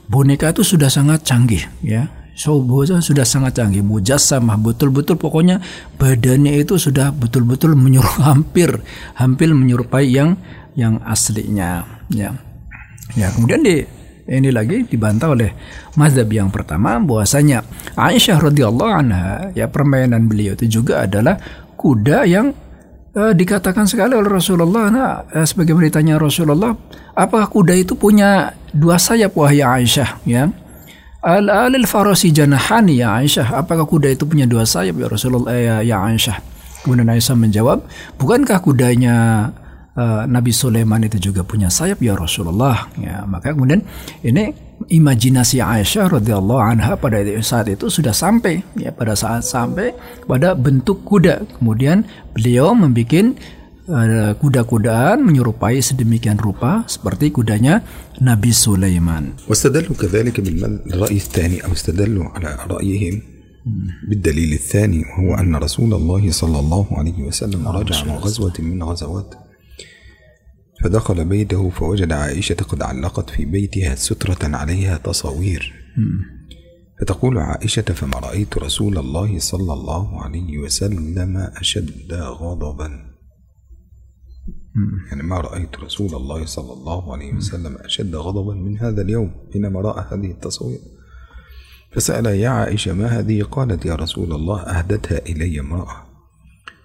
boneka 0.07 0.55
itu 0.55 0.63
sudah 0.63 0.87
sangat 0.87 1.27
canggih, 1.27 1.67
ya. 1.83 2.07
Soboza 2.41 3.05
sudah 3.05 3.29
sangat 3.29 3.61
canggih, 3.61 3.85
mujassamah 3.85 4.57
betul-betul. 4.57 5.21
Pokoknya 5.21 5.61
badannya 6.01 6.57
itu 6.57 6.81
sudah 6.81 7.13
betul-betul 7.13 7.77
menyerupai 7.77 8.25
hampir 8.33 8.81
hampir 9.13 9.53
menyerupai 9.53 10.09
yang 10.09 10.41
yang 10.73 10.97
aslinya, 11.05 11.85
ya. 12.09 12.33
Ya, 13.13 13.29
kemudian 13.37 13.61
di 13.61 13.85
ini 14.31 14.49
lagi 14.55 14.87
dibantah 14.87 15.35
oleh 15.35 15.53
mazhab 15.99 16.31
yang 16.31 16.49
pertama 16.49 16.97
bahwasanya 17.03 17.67
Aisyah 17.99 18.39
radhiyallahu 18.39 18.93
anha 18.95 19.51
ya 19.59 19.67
permainan 19.67 20.31
beliau 20.31 20.55
itu 20.55 20.81
juga 20.81 21.03
adalah 21.03 21.35
kuda 21.75 22.31
yang 22.31 22.55
uh, 23.19 23.35
dikatakan 23.35 23.91
sekali 23.91 24.15
oleh 24.15 24.31
Rasulullah 24.31 24.87
nah 24.87 25.27
uh, 25.27 25.43
sebagaimana 25.43 25.91
ditanya 25.91 26.15
Rasulullah 26.23 26.79
apakah 27.19 27.51
kuda 27.51 27.75
itu 27.75 27.99
punya 27.99 28.55
dua 28.71 29.03
sayap 29.03 29.35
wahai 29.35 29.67
Aisyah? 29.67 30.23
Ya 30.23 30.55
al 31.21 31.53
alil 31.53 31.85
farasi 31.85 32.33
janahani 32.33 33.01
ya 33.01 33.21
Aisyah. 33.21 33.61
Apakah 33.61 33.85
kuda 33.85 34.13
itu 34.13 34.25
punya 34.25 34.49
dua 34.49 34.65
sayap 34.65 34.97
ya 34.97 35.07
Rasulullah 35.09 35.53
eh, 35.53 35.65
ya, 35.69 35.77
ya 35.85 35.97
Aisyah? 36.05 36.37
Kemudian 36.85 37.09
Aisyah 37.13 37.37
menjawab 37.37 37.79
bukankah 38.17 38.59
kudanya 38.65 39.17
uh, 39.93 40.25
Nabi 40.25 40.49
Sulaiman 40.49 41.05
itu 41.05 41.21
juga 41.21 41.45
punya 41.45 41.69
sayap 41.69 42.01
ya 42.01 42.17
Rasulullah? 42.17 42.89
Ya 42.97 43.29
maka 43.29 43.53
kemudian 43.53 43.85
ini 44.25 44.57
imajinasi 44.89 45.61
Aisyah 45.61 46.09
radhiyallahu 46.09 46.61
anha 46.61 46.97
pada 46.97 47.21
saat 47.45 47.69
itu 47.69 47.93
sudah 47.93 48.17
sampai 48.17 48.65
ya 48.81 48.89
pada 48.89 49.13
saat 49.13 49.45
sampai 49.45 49.93
pada 50.25 50.57
bentuk 50.57 51.05
kuda. 51.05 51.45
Kemudian 51.61 52.09
beliau 52.33 52.73
membuat 52.73 53.37
kuda-kudaan 54.41 55.19
menyerupai 55.27 55.83
sedemikian 55.83 56.39
rupa 56.39 56.87
seperti 56.87 57.35
kudanya 57.35 57.83
Nabi 58.23 58.55
Sulaiman. 58.55 59.35
واستدلوا 59.49 59.97
كذلك 59.97 60.41
بالرأي 60.41 61.17
الثاني 61.17 61.65
أو 61.65 61.73
استدلوا 61.73 62.25
على 62.25 62.59
رأيهم 62.71 63.23
بالدليل 64.09 64.53
الثاني 64.53 65.05
وهو 65.05 65.35
أن 65.35 65.57
رسول 65.57 65.95
الله 65.95 66.31
صلى 66.31 66.59
الله 66.59 66.87
عليه 66.99 67.19
وسلم 67.23 67.69
رجع 67.69 68.05
من 68.05 68.17
غزوة 68.17 68.53
من 68.59 68.83
غزوات 68.83 69.35
فدخل 70.85 71.25
بيته 71.25 71.71
فوجد 71.71 72.13
عائشة 72.13 72.55
قد 72.55 72.83
علقت 72.83 73.31
في 73.31 73.45
بيتها 73.45 73.95
سترة 73.95 74.57
عليها 74.57 74.97
تصاوير 74.97 75.73
فتقول 77.01 77.39
عائشة 77.39 77.83
فما 77.83 78.19
رأيت 78.19 78.59
رسول 78.59 78.99
الله 78.99 79.39
صلى 79.39 79.73
الله 79.73 80.23
عليه 80.25 80.59
وسلم 80.59 81.37
أشد 81.37 82.13
غضبا 82.13 83.10
يعني 85.11 85.23
ما 85.23 85.39
رأيت 85.41 85.77
رسول 85.81 86.15
الله 86.15 86.45
صلى 86.45 86.73
الله 86.73 87.13
عليه 87.13 87.35
وسلم 87.35 87.77
أشد 87.77 88.15
غضبا 88.15 88.55
من 88.55 88.79
هذا 88.79 89.03
اليوم 89.03 89.31
حينما 89.53 89.81
رأى 89.81 90.05
هذه 90.11 90.31
التصوير. 90.31 90.79
فسأل 91.93 92.27
يا 92.27 92.49
عائشة 92.49 92.93
ما 92.93 93.07
هذه؟ 93.07 93.43
قالت 93.43 93.87
يا 93.87 93.95
رسول 93.95 94.33
الله 94.33 94.61
أهدتها 94.61 95.19
إلي 95.19 95.61
امرأة 95.61 96.07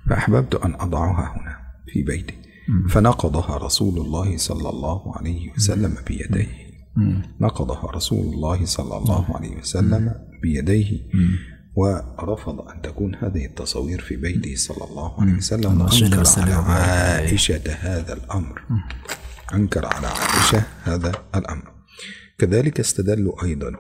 فأحببت 0.10 0.56
أن 0.56 0.74
أضعها 0.74 1.38
هنا 1.38 1.58
في 1.94 2.04
بيتي. 2.04 2.34
فنقضها 2.90 3.58
رسول 3.58 3.98
الله 4.06 4.38
صلى 4.38 4.70
الله 4.70 5.18
عليه 5.18 5.54
وسلم 5.54 5.96
بيديه. 6.08 6.66
نقضها 7.42 7.92
رسول 7.92 8.34
الله 8.34 8.66
صلى 8.66 8.98
الله 8.98 9.36
عليه 9.36 9.58
وسلم 9.58 10.14
بيديه. 10.42 11.00
ورفض 11.76 12.62
أن 12.62 12.82
تكون 12.82 13.16
هذه 13.16 13.46
التصاوير 13.46 14.02
في 14.02 14.16
بيته 14.16 14.56
صلى 14.56 14.84
الله 14.90 15.22
عليه 15.22 15.34
وسلم. 15.38 15.82
وأنكر 15.82 16.28
على 16.46 16.54
عائشة 16.82 17.72
هذا 17.80 18.14
الأمر. 18.14 18.62
أنكر 19.54 19.86
على 19.86 20.08
عائشة 20.08 20.64
هذا 20.84 21.12
الأمر. 21.36 21.74
كذلك 22.38 22.80
استدلوا 22.80 23.44
أيضا. 23.44 23.72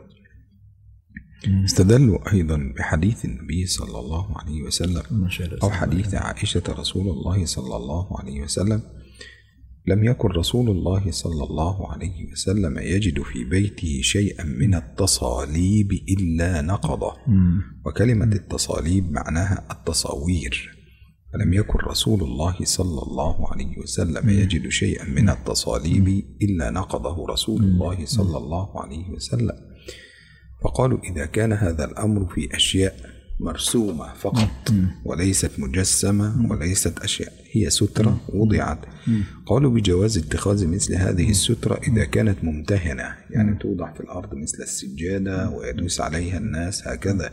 استدلوا 1.66 2.34
أيضا 2.34 2.74
بحديث 2.78 3.26
النبي 3.26 3.66
صلى 3.66 4.00
الله 4.00 4.38
عليه 4.38 4.62
وسلم 4.62 5.04
أو 5.64 5.70
حديث 5.70 6.14
عائشة 6.16 6.64
رسول 6.70 7.08
الله 7.10 7.46
صلى 7.46 7.76
الله 7.76 8.20
عليه 8.20 8.42
وسلم. 8.42 8.82
لم 9.88 10.04
يكن 10.04 10.28
رسول 10.28 10.70
الله 10.70 11.12
صلى 11.12 11.44
الله 11.44 11.92
عليه 11.92 12.32
وسلم 12.32 12.78
يجد 12.78 13.22
في 13.22 13.44
بيته 13.44 14.00
شيئا 14.02 14.44
من 14.44 14.76
التصاليب 14.76 15.92
إلا 15.92 16.62
نقضه. 16.62 17.14
وكلمة 17.86 18.26
التصاليب 18.36 19.12
معناها 19.12 19.68
التصاوير. 19.72 20.76
فلم 21.34 21.54
يكن 21.54 21.80
رسول 21.80 22.24
الله 22.24 22.56
صلى 22.64 23.02
الله 23.04 23.52
عليه 23.52 23.78
وسلم 23.78 24.30
يجد 24.30 24.70
شيئا 24.70 25.06
من 25.10 25.30
التصاليب 25.30 26.24
إلا 26.42 26.70
نقضه 26.70 27.28
رسول 27.28 27.64
الله 27.64 28.06
صلى 28.06 28.38
الله 28.38 28.82
عليه 28.82 29.10
وسلم. 29.10 29.58
فقالوا 30.64 31.00
إذا 31.04 31.26
كان 31.26 31.54
هذا 31.54 31.86
الأمر 31.86 32.26
في 32.26 32.56
أشياء 32.56 32.96
مرسومة 33.40 34.14
فقط 34.14 34.74
وليست 35.06 35.60
مجسمة 35.60 36.52
وليست 36.52 37.00
أشياء. 37.00 37.45
هي 37.56 37.70
سترة 37.70 38.20
وضعت. 38.30 38.80
قالوا 39.46 39.72
بجواز 39.72 40.18
اتخاذ 40.18 40.68
مثل 40.68 40.96
هذه 40.96 41.30
السترة 41.30 41.80
إذا 41.88 42.06
كانت 42.06 42.44
ممتهنة 42.44 43.16
يعني 43.30 43.58
توضع 43.60 43.94
في 43.94 44.00
الأرض 44.00 44.34
مثل 44.36 44.64
السجادة 44.64 45.50
ويدوس 45.50 46.02
عليها 46.02 46.38
الناس 46.38 46.88
هكذا. 46.88 47.32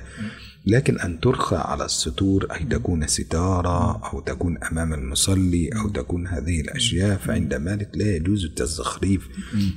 لكن 0.66 1.00
أن 1.00 1.20
ترخى 1.20 1.56
على 1.56 1.84
الستور 1.84 2.46
أي 2.52 2.64
تكون 2.64 3.06
ستارة 3.06 4.00
أو 4.12 4.20
تكون 4.20 4.58
أمام 4.58 4.94
المصلي 4.94 5.68
أو 5.68 5.88
تكون 5.88 6.26
هذه 6.26 6.60
الأشياء 6.60 7.16
فعند 7.16 7.54
مالك 7.54 7.90
لا 7.94 8.16
يجوز 8.16 8.44
التزخريف 8.44 9.28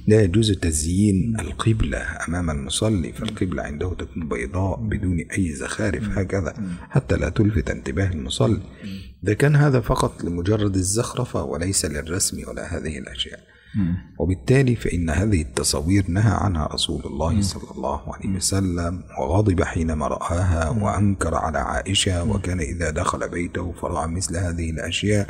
لا 0.07 0.21
يجوز 0.21 0.51
تزيين 0.51 1.39
القبلة 1.39 1.97
أمام 2.27 2.49
المصلي 2.49 3.13
فالقبلة 3.13 3.63
عنده 3.63 3.93
تكون 3.99 4.27
بيضاء 4.29 4.79
بدون 4.79 5.19
أي 5.19 5.53
زخارف 5.53 6.17
هكذا 6.17 6.53
حتى 6.89 7.15
لا 7.15 7.29
تلفت 7.29 7.69
انتباه 7.69 8.11
المصلي. 8.11 8.61
إذا 9.23 9.33
كان 9.33 9.55
هذا 9.55 9.79
فقط 9.79 10.23
لمجرد 10.23 10.75
الزخرفة 10.75 11.43
وليس 11.43 11.85
للرسم 11.85 12.37
ولا 12.47 12.77
هذه 12.77 12.97
الأشياء. 12.97 13.54
وبالتالي 14.19 14.75
فإن 14.75 15.09
هذه 15.09 15.41
التصاوير 15.41 16.05
نهى 16.09 16.33
عنها 16.33 16.67
رسول 16.67 17.01
الله 17.05 17.41
صلى 17.41 17.71
الله 17.71 18.13
عليه 18.13 18.29
وسلم 18.35 19.03
وغضب 19.19 19.63
حينما 19.63 20.07
رآها 20.07 20.69
وأنكر 20.69 21.35
على 21.35 21.59
عائشة 21.59 22.23
وكان 22.23 22.59
إذا 22.59 22.89
دخل 22.89 23.29
بيته 23.29 23.71
فرأى 23.71 24.07
مثل 24.07 24.37
هذه 24.37 24.69
الأشياء. 24.69 25.29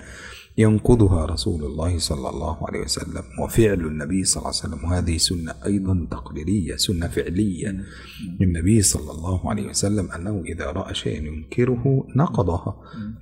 ينقضها 0.58 1.26
رسول 1.26 1.63
الله 1.63 1.98
صلى 2.00 2.30
الله 2.30 2.58
عليه 2.68 2.82
وسلم. 2.88 3.24
وفعل 3.44 3.82
النبي 3.91 4.24
صلى 4.24 4.39
الله 4.41 4.54
عليه 4.56 4.63
وسلم 4.63 4.82
وهذه 4.84 5.18
سنة 5.18 5.54
أيضا 5.65 6.08
تقريرية 6.12 6.76
سنة 6.76 7.08
فعلية 7.08 7.76
للنبي 8.39 8.82
صلى 8.82 9.12
الله 9.12 9.50
عليه 9.50 9.68
وسلم 9.68 10.12
أنه 10.12 10.44
إذا 10.46 10.65
رأى 10.72 10.96
شيئا 10.96 11.28
ينكره 11.28 12.08
نقضها. 12.15 12.74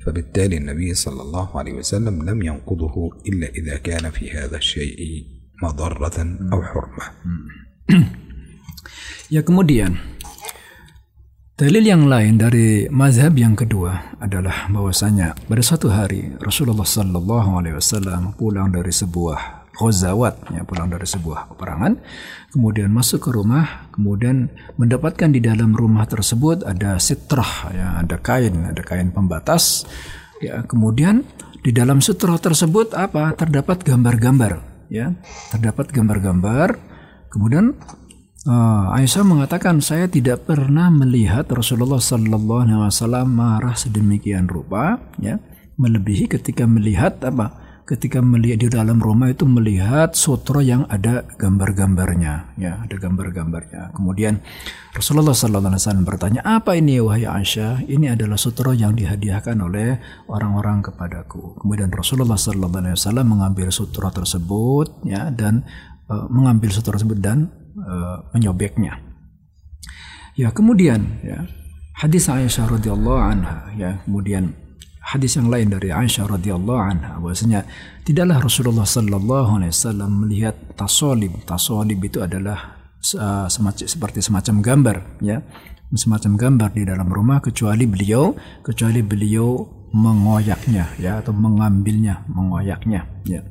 فبالتالي 0.06 0.58
النبي 0.58 0.94
صلى 0.94 1.22
الله 1.22 1.58
عليه 1.58 1.74
وسلم 1.74 2.30
لم 2.30 2.44
ينقضه 2.44 2.96
إلا 3.26 3.48
إذا 3.50 3.76
كان 3.78 4.10
في 4.10 4.32
هذا 4.32 4.58
الشيء 4.58 5.26
مضرة 5.64 6.18
أو 6.54 6.60
حرمة. 6.62 7.06
Ya 9.34 9.42
kemudian 9.42 9.98
Dalil 11.54 11.86
yang 11.86 12.10
lain 12.10 12.42
dari 12.42 12.90
mazhab 12.90 13.38
yang 13.38 13.54
kedua 13.54 14.18
adalah 14.18 14.66
bahwasanya 14.74 15.38
pada 15.46 15.62
suatu 15.62 15.94
hari 15.94 16.34
Rasulullah 16.42 16.82
Sallallahu 16.82 17.62
Alaihi 17.62 17.78
Wasallam 17.78 18.34
pulang 18.34 18.74
dari 18.74 18.90
sebuah 18.90 19.70
ghazawat, 19.78 20.50
ya 20.50 20.66
pulang 20.66 20.90
dari 20.90 21.06
sebuah 21.06 21.54
peperangan, 21.54 22.02
kemudian 22.58 22.90
masuk 22.90 23.30
ke 23.30 23.38
rumah, 23.38 23.86
kemudian 23.94 24.50
mendapatkan 24.82 25.30
di 25.30 25.46
dalam 25.46 25.78
rumah 25.78 26.10
tersebut 26.10 26.66
ada 26.66 26.98
sitrah, 26.98 27.70
ya 27.70 28.02
ada 28.02 28.18
kain, 28.18 28.74
ada 28.74 28.82
kain 28.82 29.14
pembatas, 29.14 29.86
ya 30.42 30.66
kemudian 30.66 31.22
di 31.62 31.70
dalam 31.70 32.02
sutra 32.02 32.34
tersebut 32.42 32.98
apa? 32.98 33.38
Terdapat 33.38 33.86
gambar-gambar, 33.86 34.58
ya 34.90 35.14
terdapat 35.54 35.94
gambar-gambar, 35.94 36.82
kemudian 37.30 37.78
Uh, 38.44 38.92
Aisyah 38.92 39.24
mengatakan 39.24 39.80
saya 39.80 40.04
tidak 40.12 40.44
pernah 40.44 40.92
melihat 40.92 41.48
Rasulullah 41.48 42.04
Sallallahu 42.04 42.68
Alaihi 42.68 42.76
Wasallam 42.76 43.32
marah 43.32 43.72
sedemikian 43.72 44.52
rupa, 44.52 45.00
ya, 45.16 45.40
melebihi 45.80 46.28
ketika 46.28 46.68
melihat 46.68 47.24
apa? 47.24 47.56
Ketika 47.88 48.20
melihat 48.20 48.64
di 48.64 48.68
dalam 48.68 49.00
rumah 49.00 49.32
itu 49.32 49.48
melihat 49.48 50.12
sutra 50.12 50.60
yang 50.60 50.84
ada 50.92 51.24
gambar-gambarnya, 51.40 52.56
ya, 52.60 52.84
ada 52.84 52.96
gambar-gambarnya. 53.00 53.96
Kemudian 53.96 54.44
Rasulullah 54.92 55.32
Sallallahu 55.32 55.72
Alaihi 55.72 55.84
Wasallam 55.88 56.04
bertanya, 56.04 56.42
apa 56.44 56.76
ini 56.76 57.00
wahai 57.00 57.24
Aisyah? 57.24 57.88
Ini 57.88 58.12
adalah 58.12 58.36
sutra 58.36 58.76
yang 58.76 58.92
dihadiahkan 58.92 59.56
oleh 59.56 60.04
orang-orang 60.28 60.84
kepadaku. 60.84 61.64
Kemudian 61.64 61.88
Rasulullah 61.96 62.36
Sallallahu 62.36 62.92
Alaihi 62.92 63.00
Wasallam 63.00 63.24
mengambil 63.40 63.72
sutra 63.72 64.12
tersebut, 64.12 65.00
ya, 65.08 65.32
dan 65.32 65.64
uh, 66.12 66.28
mengambil 66.28 66.76
sutra 66.76 67.00
tersebut 67.00 67.24
dan 67.24 67.63
uh, 67.84 68.18
menyobeknya. 68.32 69.00
Ya, 70.34 70.50
kemudian 70.50 71.22
ya, 71.22 71.46
hadis 72.00 72.26
Aisyah 72.32 72.66
radhiyallahu 72.80 73.22
anha 73.22 73.70
ya, 73.78 74.02
kemudian 74.02 74.58
hadis 75.04 75.38
yang 75.38 75.52
lain 75.54 75.70
dari 75.70 75.94
Aisyah 75.94 76.26
radhiyallahu 76.26 76.82
anha 76.82 77.22
bahwasanya 77.22 77.70
tidaklah 78.02 78.42
Rasulullah 78.42 78.88
sallallahu 78.88 79.62
alaihi 79.62 79.72
wasallam 79.76 80.12
melihat 80.26 80.56
tasolib. 80.74 81.38
Tasolib 81.46 82.02
itu 82.02 82.24
adalah 82.24 82.84
uh, 83.20 83.48
semacam 83.52 83.86
seperti 83.86 84.20
semacam 84.24 84.56
gambar 84.64 84.98
ya 85.20 85.44
semacam 85.94 86.34
gambar 86.40 86.70
di 86.74 86.84
dalam 86.90 87.06
rumah 87.06 87.38
kecuali 87.44 87.86
beliau 87.86 88.34
kecuali 88.66 89.06
beliau 89.06 89.62
mengoyaknya 89.94 90.98
ya 90.98 91.22
atau 91.22 91.36
mengambilnya 91.38 92.26
mengoyaknya 92.26 93.06
ya 93.30 93.46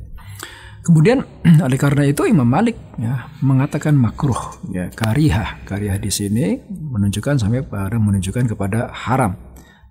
Kemudian 0.82 1.22
oleh 1.66 1.78
karena 1.78 2.02
itu 2.10 2.26
Imam 2.26 2.46
Malik 2.46 2.74
ya 2.98 3.30
mengatakan 3.38 3.94
makruh 3.94 4.58
ya. 4.74 4.90
karihah. 4.90 5.62
Karihah 5.62 5.98
di 5.98 6.10
sini 6.10 6.58
menunjukkan 6.68 7.38
sampai 7.38 7.62
pada 7.62 7.96
menunjukkan 7.96 8.50
kepada 8.50 8.90
haram 8.90 9.38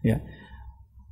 ya. 0.04 0.20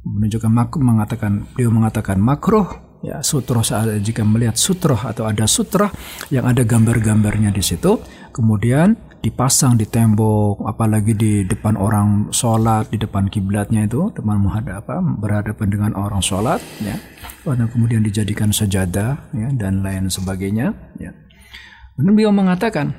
Menunjukkan 0.03 0.51
makruh 0.51 0.83
mengatakan 0.83 1.47
beliau 1.55 1.71
mengatakan 1.71 2.19
makruh 2.19 2.67
ya 2.99 3.23
sutroh 3.23 3.63
saat 3.63 4.03
jika 4.03 4.27
melihat 4.27 4.59
sutroh 4.59 4.99
atau 4.99 5.23
ada 5.23 5.47
sutroh 5.47 5.87
yang 6.27 6.43
ada 6.43 6.67
gambar-gambarnya 6.67 7.55
di 7.55 7.63
situ. 7.63 8.03
Kemudian 8.35 9.08
dipasang 9.19 9.75
di 9.75 9.83
tembok, 9.83 10.63
apalagi 10.63 11.11
di 11.11 11.43
depan 11.43 11.75
orang 11.75 12.31
sholat, 12.31 12.87
di 12.87 12.95
depan 12.95 13.27
kiblatnya 13.27 13.83
itu, 13.83 14.07
teman 14.15 14.39
menghadap 14.39 14.87
apa, 14.87 15.03
berhadapan 15.03 15.67
dengan 15.67 15.91
orang 15.99 16.23
sholat, 16.23 16.63
ya, 16.79 16.95
dan 17.43 17.67
kemudian 17.67 17.99
dijadikan 17.99 18.55
sejadah, 18.55 19.19
ya, 19.35 19.47
dan 19.59 19.83
lain 19.83 20.07
sebagainya, 20.07 20.71
ya. 20.95 21.11
Dan 21.99 22.15
beliau 22.15 22.31
mengatakan, 22.31 22.95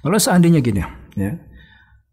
kalau 0.00 0.16
seandainya 0.16 0.64
gini, 0.64 0.80
ya, 1.12 1.36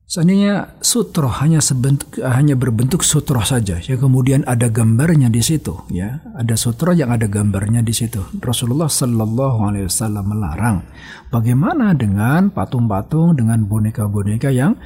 Seandainya 0.08 0.80
sutro 0.80 1.28
hanya 1.28 1.60
sebentuk, 1.60 2.24
hanya 2.24 2.56
berbentuk 2.56 3.04
sutro 3.04 3.44
saja, 3.44 3.76
ya 3.76 4.00
kemudian 4.00 4.48
ada 4.48 4.72
gambarnya 4.72 5.28
di 5.28 5.44
situ, 5.44 5.84
ya 5.92 6.24
ada 6.32 6.56
sutro 6.56 6.96
yang 6.96 7.12
ada 7.12 7.28
gambarnya 7.28 7.84
di 7.84 7.92
situ. 7.92 8.24
Rasulullah 8.40 8.88
Shallallahu 8.88 9.68
Alaihi 9.68 9.92
Wasallam 9.92 10.32
melarang. 10.32 10.88
Bagaimana 11.28 11.92
dengan 11.92 12.56
patung-patung 12.56 13.36
dengan 13.36 13.68
boneka-boneka 13.68 14.48
yang 14.48 14.80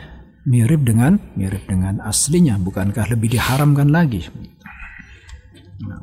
mirip 0.49 0.81
dengan 0.81 1.21
mirip 1.37 1.69
dengan 1.69 2.01
aslinya? 2.01 2.57
Bukankah 2.57 3.13
lebih 3.13 3.37
diharamkan 3.37 3.93
lagi? 3.93 4.25
Nah. 5.85 6.01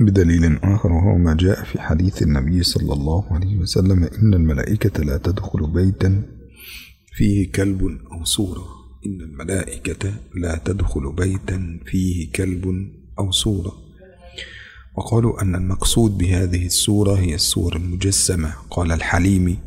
بدليل 0.00 0.58
آخر 0.62 0.92
وهو 0.92 1.18
ما 1.18 1.34
جاء 1.34 1.64
في 1.64 1.80
حديث 1.80 2.22
النبي 2.22 2.62
صلى 2.62 2.92
الله 2.92 3.24
عليه 3.30 3.56
وسلم 3.56 4.04
إن 4.04 4.34
الملائكة 4.34 5.04
لا 5.04 5.16
تدخل 5.16 5.66
بيتا 5.66 6.22
فيه 7.12 7.52
كلب 7.52 7.98
أو 8.12 8.24
صورة. 8.24 8.66
إن 9.06 9.20
الملائكة 9.20 10.14
لا 10.34 10.60
تدخل 10.64 11.12
بيتا 11.12 11.80
فيه 11.86 12.32
كلب 12.32 12.88
أو 13.18 13.30
صورة. 13.30 13.72
وقالوا 14.96 15.42
أن 15.42 15.54
المقصود 15.54 16.18
بهذه 16.18 16.66
السورة 16.66 17.14
هي 17.14 17.34
الصور 17.34 17.76
المجسمة. 17.76 18.52
قال 18.70 18.92
الحليمي 18.92 19.58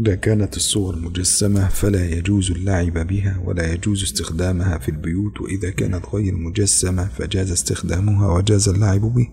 إذا 0.00 0.14
كانت 0.14 0.56
الصور 0.56 0.96
مجسمة 0.96 1.68
فلا 1.68 2.10
يجوز 2.10 2.50
اللعب 2.50 3.06
بها 3.06 3.42
ولا 3.44 3.72
يجوز 3.72 4.02
استخدامها 4.02 4.78
في 4.78 4.88
البيوت 4.88 5.40
وإذا 5.40 5.70
كانت 5.70 6.06
غير 6.14 6.36
مجسمة 6.36 7.04
فجاز 7.04 7.50
استخدامها 7.52 8.28
وجاز 8.28 8.68
اللعب 8.68 9.00
به 9.00 9.28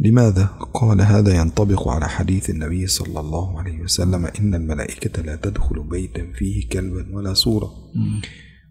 لماذا؟ 0.00 0.44
قال 0.74 1.00
هذا 1.00 1.36
ينطبق 1.36 1.88
على 1.88 2.08
حديث 2.08 2.50
النبي 2.50 2.86
صلى 2.86 3.20
الله 3.20 3.58
عليه 3.58 3.80
وسلم 3.80 4.26
إن 4.40 4.54
الملائكة 4.54 5.22
لا 5.22 5.36
تدخل 5.36 5.82
بيتا 5.82 6.32
فيه 6.32 6.68
كلبا 6.68 7.16
ولا 7.16 7.34
صورة 7.34 7.70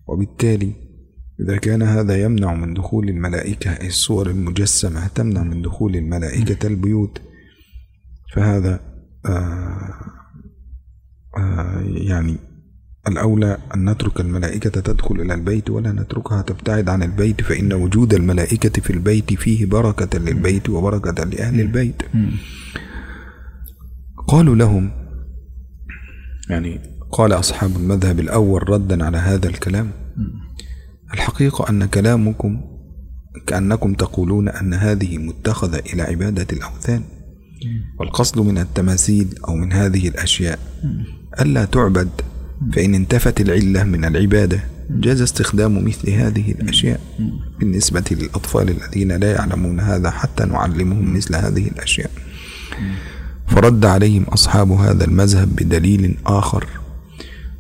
وبالتالي 0.08 0.74
إذا 1.40 1.58
كان 1.58 1.82
هذا 1.82 2.24
يمنع 2.24 2.54
من 2.54 2.74
دخول 2.74 3.10
الملائكة 3.10 3.72
أي 3.72 3.88
الصور 3.88 4.30
المجسمة 4.30 5.08
تمنع 5.08 5.44
من 5.44 5.62
دخول 5.62 5.96
الملائكة 5.96 6.68
البيوت 6.68 7.22
فهذا 8.34 8.87
يعني 11.86 12.38
الأولى 13.08 13.58
أن 13.76 13.90
نترك 13.90 14.20
الملائكة 14.22 14.70
تدخل 14.70 15.16
إلى 15.22 15.34
البيت 15.34 15.70
ولا 15.70 15.92
نتركها 15.92 16.42
تبتعد 16.42 16.90
عن 16.90 17.04
البيت 17.04 17.42
فإن 17.42 17.74
وجود 17.74 18.14
الملائكة 18.14 18.82
في 18.82 18.90
البيت 18.90 19.34
فيه 19.34 19.66
بركة 19.66 20.20
للبيت 20.20 20.70
وبركة 20.70 21.24
لأهل 21.24 21.62
البيت. 21.62 22.02
قالوا 24.28 24.56
لهم 24.56 24.92
يعني 26.50 26.80
قال 27.12 27.34
أصحاب 27.34 27.76
المذهب 27.76 28.20
الأول 28.20 28.70
ردا 28.70 29.06
على 29.06 29.18
هذا 29.18 29.50
الكلام 29.50 29.92
الحقيقة 31.14 31.70
أن 31.70 31.86
كلامكم 31.86 32.62
كأنكم 33.48 33.94
تقولون 33.94 34.50
أن 34.50 34.74
هذه 34.74 35.18
متخذة 35.18 35.80
إلى 35.94 36.02
عبادة 36.02 36.48
الأوثان. 36.54 37.04
والقصد 38.00 38.40
من 38.40 38.58
التماثيل 38.58 39.28
أو 39.48 39.56
من 39.56 39.74
هذه 39.74 40.08
الأشياء. 40.08 40.60
ألا 41.42 41.66
تعبد 41.66 42.10
فإن 42.74 42.96
انتفت 42.96 43.42
العلة 43.42 43.84
من 43.84 44.06
العبادة 44.06 44.64
جاز 44.90 45.22
استخدام 45.22 45.86
مثل 45.86 46.10
هذه 46.10 46.52
الأشياء. 46.52 47.00
بالنسبة 47.60 48.04
للأطفال 48.12 48.70
الذين 48.70 49.12
لا 49.12 49.32
يعلمون 49.32 49.80
هذا 49.80 50.10
حتى 50.10 50.46
نعلمهم 50.46 51.14
مثل 51.14 51.36
هذه 51.36 51.68
الأشياء. 51.68 52.12
فرد 53.48 53.86
عليهم 53.86 54.24
أصحاب 54.24 54.72
هذا 54.72 55.06
المذهب 55.06 55.56
بدليل 55.56 56.18
آخر 56.26 56.68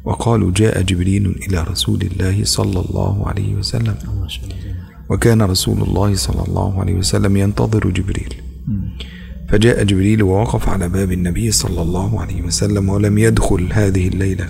وقالوا 0.04 0.52
جاء 0.52 0.82
جبريل 0.82 1.26
إلى 1.28 1.64
رسول 1.64 2.02
الله 2.02 2.44
صلى 2.44 2.80
الله 2.80 3.28
عليه 3.28 3.56
وسلم. 3.56 3.96
وكان 5.10 5.42
رسول 5.42 5.82
الله 5.82 6.16
صلى 6.16 6.44
الله 6.48 6.80
عليه 6.80 6.94
وسلم 6.94 7.38
ينتظر 7.38 7.90
جبريل. 7.90 8.34
فجاء 9.50 9.84
جبريل 9.84 10.24
ووقف 10.24 10.70
على 10.70 10.90
باب 10.90 11.12
النبي 11.12 11.52
صلى 11.52 11.82
الله 11.82 12.22
عليه 12.22 12.42
وسلم 12.42 12.90
ولم 12.90 13.18
يدخل 13.18 13.68
هذه 13.72 14.08
الليلة. 14.08 14.48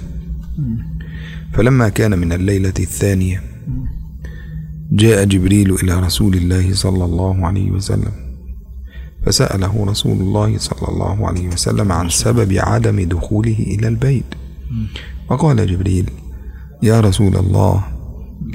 فلما 1.53 1.89
كان 1.89 2.19
من 2.19 2.33
الليلة 2.33 2.73
الثانية 2.79 3.41
جاء 4.91 5.25
جبريل 5.25 5.73
إلى 5.73 5.99
رسول 5.99 6.35
الله 6.35 6.73
صلى 6.73 7.05
الله 7.05 7.45
عليه 7.45 7.71
وسلم 7.71 8.11
فسأله 9.25 9.85
رسول 9.85 10.17
الله 10.21 10.57
صلى 10.57 10.87
الله 10.89 11.27
عليه 11.27 11.47
وسلم 11.47 11.91
عن 11.91 12.09
سبب 12.09 12.53
عدم 12.53 13.01
دخوله 13.01 13.59
إلى 13.59 13.87
البيت. 13.87 14.25
وقال 15.29 15.67
جبريل 15.67 16.09
يا 16.83 17.01
رسول 17.01 17.35
الله 17.35 17.83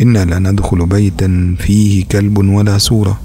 إنا 0.01 0.25
لا 0.25 0.39
ندخل 0.39 0.87
بيتا 0.87 1.57
فيه 1.59 2.05
كلب 2.05 2.39
ولا 2.39 2.79
سورة. 2.79 3.21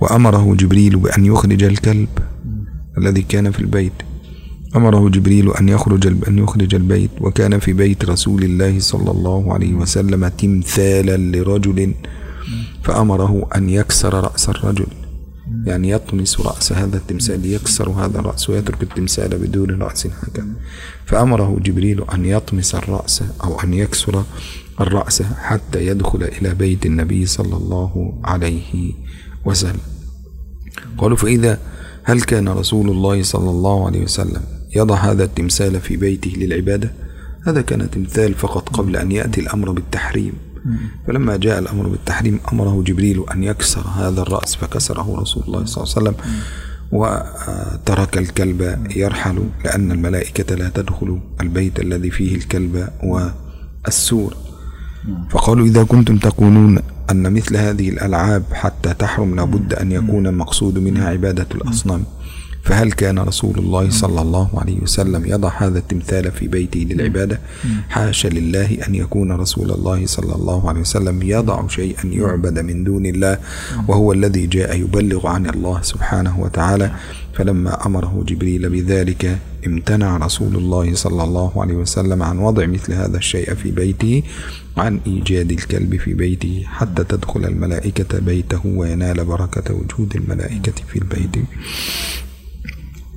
وأمره 0.00 0.54
جبريل 0.54 0.96
بأن 0.96 1.24
يخرج 1.24 1.64
الكلب. 1.64 2.08
الذي 2.98 3.22
كان 3.22 3.50
في 3.50 3.60
البيت. 3.60 3.92
أمره 4.76 5.08
جبريل 5.08 5.50
أن 5.50 5.68
يخرج 5.68 6.06
أن 6.28 6.38
يخرج 6.38 6.74
البيت 6.74 7.10
وكان 7.20 7.58
في 7.58 7.72
بيت 7.72 8.04
رسول 8.04 8.42
الله 8.44 8.78
صلى 8.78 9.10
الله 9.10 9.54
عليه 9.54 9.74
وسلم 9.74 10.28
تمثالا 10.28 11.16
لرجل 11.16 11.94
فأمره 12.82 13.48
أن 13.56 13.70
يكسر 13.70 14.14
رأس 14.14 14.48
الرجل. 14.48 14.86
يعني 15.66 15.90
يطمس 15.90 16.40
رأس 16.40 16.72
هذا 16.72 16.96
التمثال 16.96 17.46
يكسر 17.46 17.88
هذا 17.90 18.18
الرأس 18.20 18.50
ويترك 18.50 18.82
التمثال 18.82 19.38
بدون 19.38 19.82
رأس 19.82 20.06
هكذا 20.06 20.46
فأمره 21.06 21.58
جبريل 21.62 22.04
أن 22.14 22.24
يطمس 22.24 22.74
الرأس 22.74 23.22
أو 23.44 23.60
أن 23.60 23.74
يكسر 23.74 24.24
الرأس 24.80 25.22
حتى 25.22 25.86
يدخل 25.86 26.22
إلى 26.22 26.54
بيت 26.54 26.86
النبي 26.86 27.26
صلى 27.26 27.56
الله 27.56 28.20
عليه 28.24 28.92
وسلم. 29.44 29.80
قالوا 30.98 31.16
فإذا 31.16 31.58
هل 32.04 32.20
كان 32.20 32.48
رسول 32.48 32.90
الله 32.90 33.22
صلى 33.22 33.50
الله 33.50 33.86
عليه 33.86 34.02
وسلم 34.04 34.42
يضع 34.76 34.96
هذا 34.96 35.24
التمثال 35.24 35.80
في 35.80 35.96
بيته 35.96 36.30
للعبادة؟ 36.36 36.92
هذا 37.46 37.60
كان 37.60 37.90
تمثال 37.90 38.34
فقط 38.34 38.68
قبل 38.68 38.96
أن 38.96 39.12
يأتي 39.12 39.40
الأمر 39.40 39.70
بالتحريم. 39.70 40.32
فلما 41.06 41.36
جاء 41.36 41.58
الأمر 41.58 41.88
بالتحريم 41.88 42.40
أمره 42.52 42.82
جبريل 42.82 43.24
أن 43.34 43.44
يكسر 43.44 43.80
هذا 43.80 44.22
الرأس 44.22 44.56
فكسره 44.56 45.20
رسول 45.20 45.42
الله 45.46 45.64
صلى 45.64 45.84
الله 45.84 45.94
عليه 45.96 46.00
وسلم 46.00 46.16
وترك 46.92 48.18
الكلب 48.18 48.86
يرحل 48.96 49.48
لأن 49.64 49.92
الملائكة 49.92 50.54
لا 50.54 50.68
تدخل 50.68 51.20
البيت 51.40 51.80
الذي 51.80 52.10
فيه 52.10 52.34
الكلب 52.34 52.88
والسور. 53.02 54.36
فقالوا 55.30 55.66
إذا 55.66 55.84
كنتم 55.84 56.16
تقولون 56.18 56.78
أن 57.10 57.32
مثل 57.32 57.56
هذه 57.56 57.88
الألعاب 57.88 58.42
حتى 58.52 58.94
تحرم 58.94 59.34
لابد 59.34 59.74
أن 59.74 59.92
يكون 59.92 60.26
المقصود 60.26 60.78
منها 60.78 61.08
عبادة 61.08 61.46
الأصنام. 61.54 62.04
فهل 62.64 62.92
كان 62.92 63.18
رسول 63.18 63.58
الله 63.58 63.90
صلى 63.90 64.20
الله 64.20 64.48
عليه 64.54 64.80
وسلم 64.80 65.26
يضع 65.26 65.52
هذا 65.58 65.78
التمثال 65.78 66.32
في 66.32 66.48
بيته 66.48 66.80
للعبادة؟ 66.80 67.40
حاشا 67.88 68.28
لله 68.28 68.78
أن 68.88 68.94
يكون 68.94 69.32
رسول 69.32 69.70
الله 69.70 70.06
صلى 70.06 70.34
الله 70.34 70.68
عليه 70.68 70.80
وسلم 70.80 71.22
يضع 71.22 71.66
شيئا 71.68 72.06
يعبد 72.06 72.58
من 72.58 72.84
دون 72.84 73.06
الله 73.06 73.38
وهو 73.88 74.12
الذي 74.12 74.46
جاء 74.46 74.80
يبلغ 74.80 75.26
عن 75.26 75.46
الله 75.50 75.82
سبحانه 75.82 76.40
وتعالى. 76.40 76.92
فلما 77.34 77.86
أمره 77.86 78.24
جبريل 78.28 78.70
بذلك 78.70 79.38
امتنع 79.66 80.16
رسول 80.16 80.56
الله 80.56 80.94
صلى 80.94 81.24
الله 81.24 81.62
عليه 81.62 81.74
وسلم 81.74 82.22
عن 82.22 82.38
وضع 82.38 82.66
مثل 82.66 82.92
هذا 82.92 83.16
الشيء 83.16 83.54
في 83.54 83.70
بيته 83.70 84.22
عن 84.76 85.00
إيجاد 85.06 85.52
الكلب 85.52 85.96
في 85.96 86.14
بيته 86.14 86.62
حتى 86.66 87.04
تدخل 87.04 87.44
الملائكة 87.44 88.18
بيته 88.18 88.60
وينال 88.64 89.24
بركة 89.24 89.74
وجود 89.74 90.16
الملائكة 90.16 90.72
في 90.88 90.96
البيت. 90.96 91.36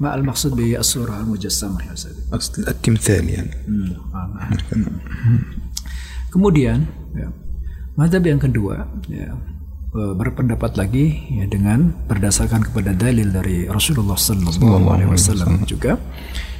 ما 0.00 0.14
المقصود 0.14 0.58
بالصورة 0.58 1.20
المجسمة 1.20 1.78
يا 1.82 1.94
Ustaz? 1.94 2.16
أصل 2.32 2.66
التمثال 2.68 3.24
يعني 3.28 3.54
Kemudian, 6.32 6.88
ya, 7.12 7.28
madhab 7.92 8.24
yang 8.24 8.40
kedua, 8.40 8.88
ya, 9.04 9.36
eh, 9.92 10.12
berpendapat 10.16 10.80
lagi 10.80 11.28
ya, 11.28 11.44
dengan 11.44 11.92
berdasarkan 12.08 12.72
kepada 12.72 12.96
dalil 12.96 13.28
dari 13.28 13.68
Rasulullah 13.68 14.16
Sallallahu 14.16 14.96
Alaihi 14.96 15.12
Wasallam 15.12 15.68
juga. 15.68 16.00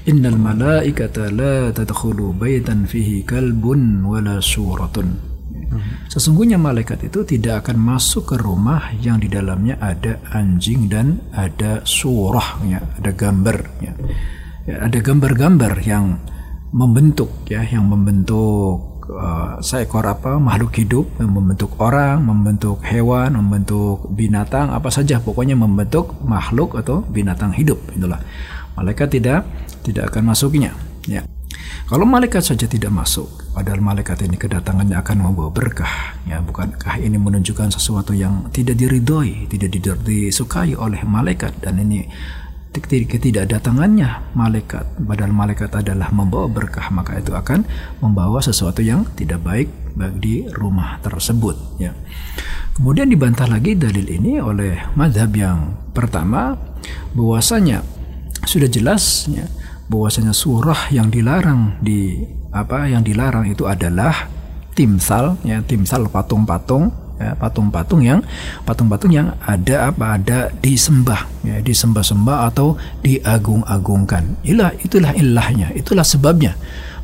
Innal 0.04 0.36
malaikata 0.36 1.32
la 1.32 1.72
tadkhulu 1.72 2.36
baitan 2.36 2.84
fihi 2.84 3.24
kalbun 3.24 4.04
wala 4.04 4.44
suratun. 4.44 5.16
Sesungguhnya 6.07 6.55
malaikat 6.55 7.11
itu 7.11 7.27
tidak 7.27 7.67
akan 7.67 7.77
masuk 7.77 8.33
ke 8.33 8.35
rumah 8.39 8.89
yang 9.03 9.19
di 9.19 9.27
dalamnya 9.27 9.77
ada 9.77 10.17
anjing 10.31 10.87
dan 10.87 11.19
ada 11.35 11.83
surah, 11.83 12.63
ya, 12.65 12.79
ada 12.79 13.11
gambar, 13.11 13.57
ya. 13.83 13.93
Ya, 14.67 14.75
ada 14.83 14.99
gambar-gambar 14.99 15.79
yang 15.83 16.19
membentuk, 16.75 17.31
ya, 17.47 17.63
yang 17.63 17.87
membentuk 17.87 19.07
uh, 19.07 19.59
seekor 19.63 20.03
apa 20.03 20.35
makhluk 20.39 20.75
hidup, 20.75 21.05
yang 21.19 21.31
membentuk 21.31 21.71
orang, 21.79 22.23
membentuk 22.23 22.83
hewan, 22.83 23.35
membentuk 23.35 24.07
binatang, 24.11 24.71
apa 24.71 24.91
saja, 24.91 25.23
pokoknya 25.23 25.55
membentuk 25.55 26.19
makhluk 26.23 26.75
atau 26.75 27.03
binatang 27.07 27.55
hidup, 27.55 27.79
itulah. 27.95 28.19
Malaikat 28.75 29.07
tidak 29.11 29.47
tidak 29.83 30.11
akan 30.11 30.35
masukinya, 30.35 30.75
ya. 31.07 31.23
Kalau 31.87 32.03
malaikat 32.03 32.43
saja 32.43 32.67
tidak 32.67 32.91
masuk, 32.91 33.27
padahal 33.55 33.79
malaikat 33.79 34.19
ini 34.27 34.35
kedatangannya 34.35 34.99
akan 34.99 35.17
membawa 35.23 35.47
berkah, 35.55 36.19
ya 36.27 36.43
bukankah 36.43 36.99
ini 36.99 37.15
menunjukkan 37.15 37.71
sesuatu 37.71 38.11
yang 38.11 38.51
tidak 38.51 38.75
diridhoi, 38.75 39.47
tidak 39.47 39.71
di- 39.71 40.27
disukai 40.27 40.75
oleh 40.75 40.99
malaikat? 41.07 41.55
Dan 41.63 41.79
ini 41.79 42.03
keti- 42.75 43.07
ketidakdatangannya 43.07 44.35
malaikat, 44.35 44.99
padahal 44.99 45.31
malaikat 45.31 45.71
adalah 45.79 46.11
membawa 46.11 46.51
berkah, 46.51 46.91
maka 46.91 47.23
itu 47.23 47.31
akan 47.31 47.63
membawa 48.03 48.43
sesuatu 48.43 48.83
yang 48.83 49.07
tidak 49.15 49.39
baik 49.47 49.71
bagi 49.95 50.43
rumah 50.51 50.99
tersebut, 50.99 51.79
ya. 51.79 51.95
Kemudian 52.75 53.09
dibantah 53.09 53.49
lagi 53.49 53.73
dalil 53.73 54.05
ini 54.05 54.37
oleh 54.37 54.77
madhab 54.93 55.33
yang 55.33 55.73
pertama 55.95 56.53
bahwasanya 57.17 57.81
sudah 58.45 58.69
jelas 58.69 59.25
ya 59.25 59.49
bahwasanya 59.87 60.35
surah 60.35 60.91
yang 60.91 61.07
dilarang 61.07 61.79
di 61.79 62.19
apa 62.51 62.91
yang 62.91 63.03
dilarang 63.03 63.47
itu 63.47 63.63
adalah 63.67 64.27
timsal 64.75 65.39
ya 65.47 65.63
timsal 65.63 66.11
patung-patung 66.11 66.91
ya 67.17 67.33
patung-patung 67.33 68.03
yang 68.05 68.19
patung-patung 68.61 69.09
yang 69.09 69.33
ada 69.41 69.89
apa 69.89 70.19
ada 70.19 70.39
disembah 70.61 71.25
ya 71.41 71.57
disembah-sembah 71.63 72.51
atau 72.53 72.77
diagung-agungkan. 73.01 74.43
Ilah 74.45 74.75
itulah 74.77 75.15
ilahnya 75.17 75.73
itulah 75.73 76.05
sebabnya. 76.05 76.53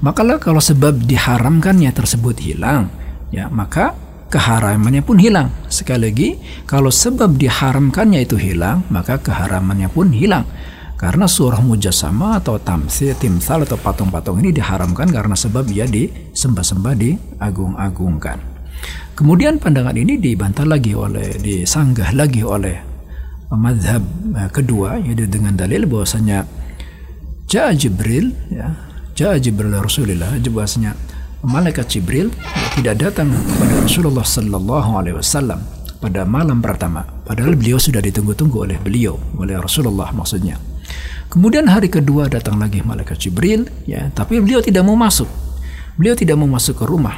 Makalah 0.04 0.38
kalau 0.38 0.60
sebab 0.60 1.08
diharamkannya 1.08 1.90
tersebut 1.96 2.36
hilang 2.44 2.92
ya 3.32 3.48
maka 3.48 3.96
keharamannya 4.28 5.02
pun 5.02 5.18
hilang. 5.18 5.50
Sekali 5.72 6.12
lagi 6.12 6.30
kalau 6.68 6.92
sebab 6.92 7.40
diharamkannya 7.40 8.28
itu 8.28 8.36
hilang 8.38 8.86
maka 8.92 9.18
keharamannya 9.18 9.88
pun 9.90 10.12
hilang 10.14 10.46
karena 11.04 11.28
surah 11.28 11.60
mujasama 11.60 12.40
atau 12.40 12.56
tamsil, 12.56 13.12
timsal 13.20 13.68
atau 13.68 13.76
patung-patung 13.76 14.40
ini 14.40 14.56
diharamkan 14.56 15.12
karena 15.12 15.36
sebab 15.36 15.68
ia 15.68 15.84
disembah-sembah 15.84 16.96
diagung-agungkan. 16.96 18.40
Kemudian 19.12 19.60
pandangan 19.60 20.00
ini 20.00 20.16
dibantah 20.16 20.64
lagi 20.64 20.96
oleh 20.96 21.36
disanggah 21.44 22.16
lagi 22.16 22.40
oleh 22.40 22.80
madhab 23.52 24.00
eh, 24.32 24.48
kedua 24.48 24.96
yaitu 25.04 25.28
dengan 25.28 25.60
dalil 25.60 25.84
bahwasanya 25.92 26.48
Ja'a 27.52 27.76
Jibril 27.76 28.32
ya, 28.48 28.72
Ja'a 29.12 29.38
Jibril 29.44 29.76
Rasulullah 29.76 30.40
bahwasanya 30.40 30.96
malaikat 31.44 32.00
Jibril 32.00 32.32
tidak 32.80 33.04
datang 33.04 33.30
kepada 33.30 33.76
Rasulullah 33.84 34.24
sallallahu 34.24 34.90
alaihi 34.96 35.20
wasallam 35.20 35.60
pada 36.00 36.24
malam 36.24 36.64
pertama 36.64 37.04
padahal 37.28 37.60
beliau 37.60 37.78
sudah 37.78 38.00
ditunggu-tunggu 38.00 38.72
oleh 38.72 38.78
beliau 38.82 39.20
oleh 39.38 39.60
Rasulullah 39.60 40.10
maksudnya 40.16 40.58
Kemudian 41.34 41.66
hari 41.66 41.90
kedua 41.90 42.30
datang 42.30 42.62
lagi 42.62 42.86
malaikat 42.86 43.18
Jibril, 43.18 43.66
ya, 43.90 44.06
tapi 44.14 44.38
beliau 44.38 44.62
tidak 44.62 44.86
mau 44.86 44.94
masuk. 44.94 45.26
Beliau 45.98 46.14
tidak 46.14 46.38
mau 46.38 46.46
masuk 46.46 46.78
ke 46.78 46.86
rumah. 46.86 47.18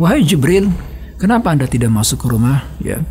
Wahai 0.00 0.24
Jibril, 0.24 0.72
kenapa 1.20 1.52
Anda 1.52 1.68
tidak 1.68 1.92
masuk 1.92 2.24
ke 2.24 2.26
rumah? 2.32 2.64
Ya. 2.80 3.04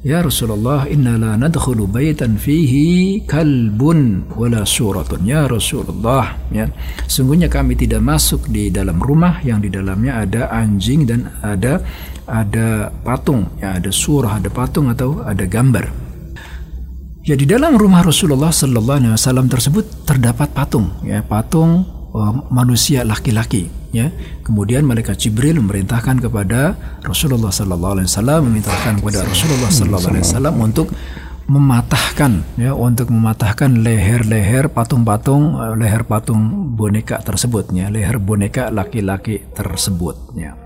Ya 0.00 0.24
Rasulullah, 0.24 0.88
inna 0.88 1.20
la 1.20 1.36
nadkhulu 1.36 1.84
baitan 1.84 2.40
fihi 2.40 3.28
kalbun 3.28 4.24
wala 4.40 4.64
suratun. 4.64 5.28
Ya 5.28 5.44
Rasulullah, 5.44 6.32
ya. 6.48 6.72
Sungguhnya 7.04 7.52
kami 7.52 7.76
tidak 7.76 8.00
masuk 8.00 8.48
di 8.48 8.72
dalam 8.72 8.96
rumah 8.96 9.44
yang 9.44 9.60
di 9.60 9.68
dalamnya 9.68 10.24
ada 10.24 10.48
anjing 10.48 11.04
dan 11.04 11.28
ada 11.44 11.84
ada 12.24 12.88
patung, 13.04 13.52
ya 13.60 13.76
ada 13.76 13.92
surah, 13.92 14.40
ada 14.40 14.48
patung 14.48 14.88
atau 14.88 15.20
ada 15.20 15.44
gambar. 15.44 16.07
Ya 17.28 17.36
di 17.36 17.44
dalam 17.44 17.76
rumah 17.76 18.00
Rasulullah 18.00 18.48
Sallallahu 18.48 19.04
Alaihi 19.04 19.12
Wasallam 19.12 19.52
tersebut 19.52 19.84
terdapat 20.08 20.48
patung, 20.48 20.96
ya 21.04 21.20
patung 21.20 21.84
uh, 22.16 22.32
manusia 22.48 23.04
laki-laki. 23.04 23.68
Ya, 23.92 24.08
kemudian 24.48 24.88
malaikat 24.88 25.20
Jibril 25.20 25.60
memerintahkan 25.60 26.24
kepada 26.24 26.72
Rasulullah 27.04 27.52
Sallallahu 27.52 28.00
Alaihi 28.00 28.08
Wasallam, 28.08 28.48
memerintahkan 28.48 29.04
kepada 29.04 29.28
Rasulullah 29.28 29.68
Sallallahu 29.68 30.08
Alaihi 30.08 30.24
Wasallam 30.24 30.54
untuk 30.56 30.88
mematahkan, 31.52 32.32
ya, 32.56 32.72
untuk 32.72 33.12
mematahkan 33.12 33.76
leher-leher 33.76 34.72
patung-patung, 34.72 35.52
uh, 35.52 35.76
leher 35.76 36.08
patung 36.08 36.72
boneka 36.80 37.20
tersebut, 37.20 37.68
ya, 37.76 37.92
leher 37.92 38.16
boneka 38.16 38.72
laki-laki 38.72 39.44
tersebut. 39.52 40.32
Ya. 40.32 40.56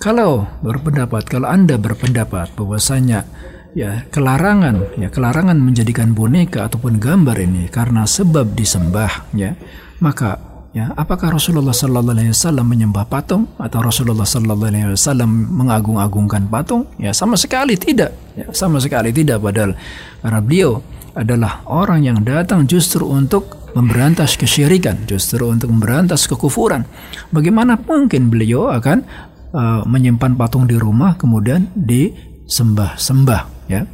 Kalau 0.00 0.48
berpendapat, 0.64 1.28
kalau 1.28 1.52
anda 1.52 1.76
berpendapat 1.76 2.56
bahwasanya 2.56 3.28
ya 3.76 4.06
kelarangan. 4.08 4.96
Ya 4.96 5.08
kelarangan 5.12 5.58
menjadikan 5.58 6.12
boneka 6.16 6.68
ataupun 6.68 7.00
gambar 7.02 7.36
ini 7.40 7.68
karena 7.68 8.06
sebab 8.08 8.54
disembah 8.54 9.28
ya. 9.34 9.58
Maka 9.98 10.38
ya 10.72 10.94
apakah 10.94 11.34
Rasulullah 11.34 11.74
Sallallahu 11.74 12.14
Alaihi 12.14 12.32
Wasallam 12.32 12.66
menyembah 12.70 13.04
patung 13.10 13.50
atau 13.58 13.82
Rasulullah 13.82 14.28
Sallallahu 14.28 14.70
Alaihi 14.70 14.94
Wasallam 14.94 15.30
mengagung-agungkan 15.52 16.46
patung? 16.46 16.86
Ya 16.96 17.10
sama 17.10 17.34
sekali 17.34 17.74
tidak. 17.74 18.14
Ya 18.38 18.46
sama 18.54 18.78
sekali 18.78 19.10
tidak 19.10 19.42
padahal 19.42 19.74
karena 20.22 20.40
beliau 20.40 20.80
adalah 21.18 21.66
orang 21.66 22.06
yang 22.06 22.22
datang 22.22 22.62
justru 22.70 23.02
untuk 23.02 23.58
memberantas 23.74 24.38
kesyirikan 24.38 25.02
justru 25.10 25.50
untuk 25.50 25.74
memberantas 25.74 26.30
kekufuran. 26.30 26.86
Bagaimana 27.34 27.74
mungkin 27.74 28.30
beliau 28.30 28.70
akan 28.70 29.02
uh, 29.50 29.82
menyimpan 29.82 30.38
patung 30.38 30.70
di 30.70 30.78
rumah 30.78 31.18
kemudian 31.18 31.68
disembah-sembah 31.74 33.57
ya 33.69 33.87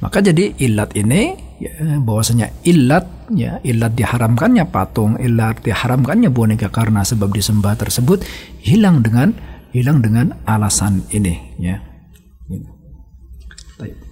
maka 0.00 0.20
jadi 0.20 0.52
ilat 0.60 0.92
ini 0.96 1.34
ya, 1.60 1.72
bahwasanya 2.02 2.52
ilat 2.68 3.06
ya 3.32 3.58
ilat 3.64 3.92
diharamkannya 3.96 4.64
patung 4.68 5.16
ilat 5.16 5.64
diharamkannya 5.64 6.28
boneka 6.28 6.68
karena 6.68 7.00
sebab 7.06 7.32
disembah 7.32 7.78
tersebut 7.78 8.20
hilang 8.60 9.00
dengan 9.00 9.32
hilang 9.72 10.04
dengan 10.04 10.36
alasan 10.44 11.02
ini 11.10 11.56
ya 11.58 11.80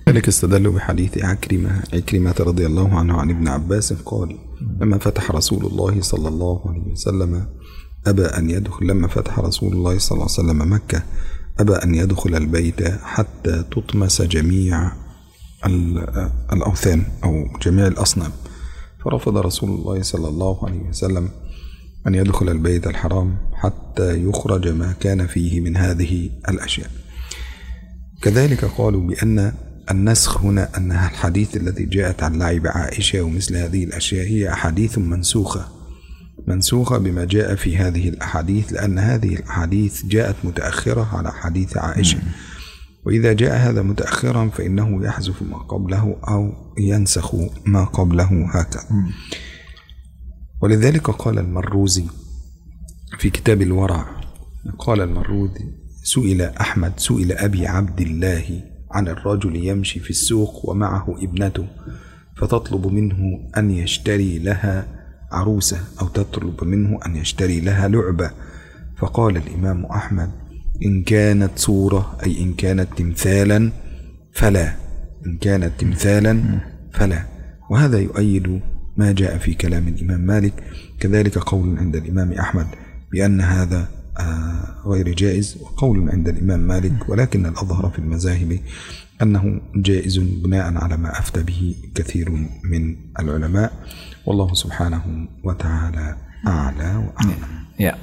ذلك 0.09 0.29
استدلوا 0.29 0.73
بحديث 0.73 1.25
عكرمة 1.25 1.95
عكرمة 1.95 2.35
رضي 2.41 2.67
الله 2.67 2.99
عنه 2.99 3.15
عن 3.21 3.31
ابن 3.31 3.49
عباس 3.49 3.93
قال 3.93 4.35
لما 4.81 4.99
فتح 4.99 5.31
رسول 5.31 5.67
الله 5.67 6.01
صلى 6.01 6.29
الله 6.29 6.57
عليه 6.67 6.87
وسلم 6.93 7.47
أبى 8.07 8.27
أن 8.27 8.51
يدخل 8.51 8.87
لما 8.87 9.09
فتح 9.09 9.39
رسول 9.39 9.73
الله 9.73 9.99
صلى 9.99 10.17
الله 10.17 10.29
عليه 10.29 10.41
وسلم 10.43 10.73
مكة 10.73 11.03
أبى 11.61 11.75
أن 11.75 11.95
يدخل 11.95 12.35
البيت 12.35 12.81
حتى 13.03 13.65
تطمس 13.71 14.23
جميع 14.23 14.93
الأوثان 16.54 17.04
أو 17.24 17.48
جميع 17.62 17.88
الأصنام. 17.88 18.32
فرفض 19.06 19.38
رسول 19.38 19.70
الله 19.70 20.02
صلى 20.02 20.28
الله 20.28 20.66
عليه 20.68 20.80
وسلم 20.80 21.30
أن 22.08 22.16
يدخل 22.16 22.50
البيت 22.50 22.88
الحرام 22.88 23.38
حتى 23.54 24.24
يخرج 24.24 24.68
ما 24.68 24.94
كان 25.00 25.28
فيه 25.28 25.62
من 25.62 25.78
هذه 25.78 26.30
الأشياء. 26.50 26.90
كذلك 28.22 28.66
قالوا 28.66 29.08
بأن 29.08 29.54
النسخ 29.92 30.42
هنا 30.42 30.78
أنها 30.78 31.10
الحديث 31.10 31.58
الذي 31.58 31.86
جاءت 31.86 32.24
عن 32.24 32.40
لعب 32.40 32.68
عائشة 32.68 33.22
ومثل 33.22 33.56
هذه 33.56 33.84
الأشياء 33.84 34.26
هي 34.26 34.54
أحاديث 34.54 34.98
منسوخة. 34.98 35.68
منسوخة 36.48 36.98
بما 36.98 37.26
جاء 37.26 37.56
في 37.56 37.78
هذه 37.78 38.10
الأحاديث 38.10 38.74
لأن 38.74 39.00
هذه 39.00 39.36
الأحاديث 39.36 40.06
جاءت 40.06 40.36
متأخرة 40.44 41.18
على 41.18 41.32
حديث 41.32 41.78
عائشة. 41.78 42.20
وإذا 43.08 43.34
جاء 43.34 43.58
هذا 43.58 43.82
متأخرا 43.82 44.50
فإنه 44.50 45.06
يحذف 45.06 45.42
ما 45.42 45.58
قبله 45.58 46.16
أو 46.28 46.52
ينسخ 46.78 47.36
ما 47.66 47.84
قبله 47.84 48.50
هكذا. 48.54 48.84
ولذلك 50.62 51.10
قال 51.10 51.40
المروزي 51.40 52.04
في 53.20 53.30
كتاب 53.30 53.62
الورع 53.62 54.06
قال 54.80 55.02
المروزي 55.02 55.66
سئل 56.04 56.42
أحمد 56.42 56.94
سئل 56.98 57.32
أبي 57.32 57.68
عبد 57.68 58.02
الله 58.02 58.62
عن 58.92 59.08
الرجل 59.08 59.56
يمشي 59.56 60.00
في 60.00 60.10
السوق 60.10 60.70
ومعه 60.70 61.16
ابنته 61.24 61.68
فتطلب 62.38 62.88
منه 62.88 63.18
أن 63.58 63.72
يشتري 63.72 64.40
لها 64.40 64.88
عروسة 65.32 65.80
أو 66.02 66.08
تطلب 66.08 66.64
منه 66.64 67.00
أن 67.06 67.16
يشتري 67.16 67.60
لها 67.60 67.88
لعبة. 67.88 68.32
فقال 68.98 69.38
الإمام 69.38 69.86
أحمد 69.86 70.32
إن 70.86 71.04
كانت 71.04 71.52
صورة 71.60 72.18
أي 72.24 72.44
إن 72.44 72.54
كانت 72.54 72.88
تمثالا 72.98 73.72
فلا. 74.34 74.76
إن 75.26 75.38
كانت 75.38 75.72
تمثالا 75.80 76.60
فلا. 76.94 77.26
وهذا 77.70 78.00
يؤيد 78.00 78.62
ما 78.98 79.12
جاء 79.12 79.38
في 79.38 79.54
كلام 79.54 79.88
الإمام 79.88 80.22
مالك. 80.22 80.54
كذلك 81.00 81.38
قول 81.38 81.78
عند 81.78 81.96
الإمام 81.96 82.32
أحمد 82.32 82.68
بأن 83.12 83.42
هذا 83.42 83.88
آه، 84.20 84.82
غير 84.86 85.14
جائز 85.14 85.58
وقول 85.62 86.10
عند 86.10 86.28
الإمام 86.28 86.60
مالك 86.60 87.10
ولكن 87.10 87.46
الأظهر 87.46 87.90
في 87.90 88.00
المذاهب 88.00 88.60
أنه 89.22 89.62
جائز 89.76 90.18
بناء 90.18 90.78
على 90.78 90.98
ما 90.98 91.20
أفتى 91.20 91.44
به 91.44 91.76
كثير 91.96 92.32
من 92.64 92.96
العلماء. 93.20 93.72
والله 94.26 94.54
سبحانه 94.54 95.28
وتعالى 95.44 96.18
أعلى 96.48 96.96
وأعلم. 96.96 97.58
Ya. 97.80 97.96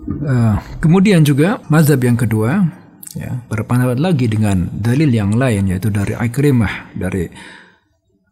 Uh, 0.00 0.56
kemudian 0.80 1.20
juga 1.20 1.60
mazhab 1.68 2.00
yang 2.00 2.16
kedua 2.16 2.66
ya 3.12 3.36
berpendapat 3.52 4.00
lagi 4.00 4.32
dengan 4.32 4.70
dalil 4.72 5.12
yang 5.12 5.36
lain 5.36 5.68
yaitu 5.68 5.92
dari 5.92 6.16
Ikrimah 6.16 6.94
dari 6.96 7.28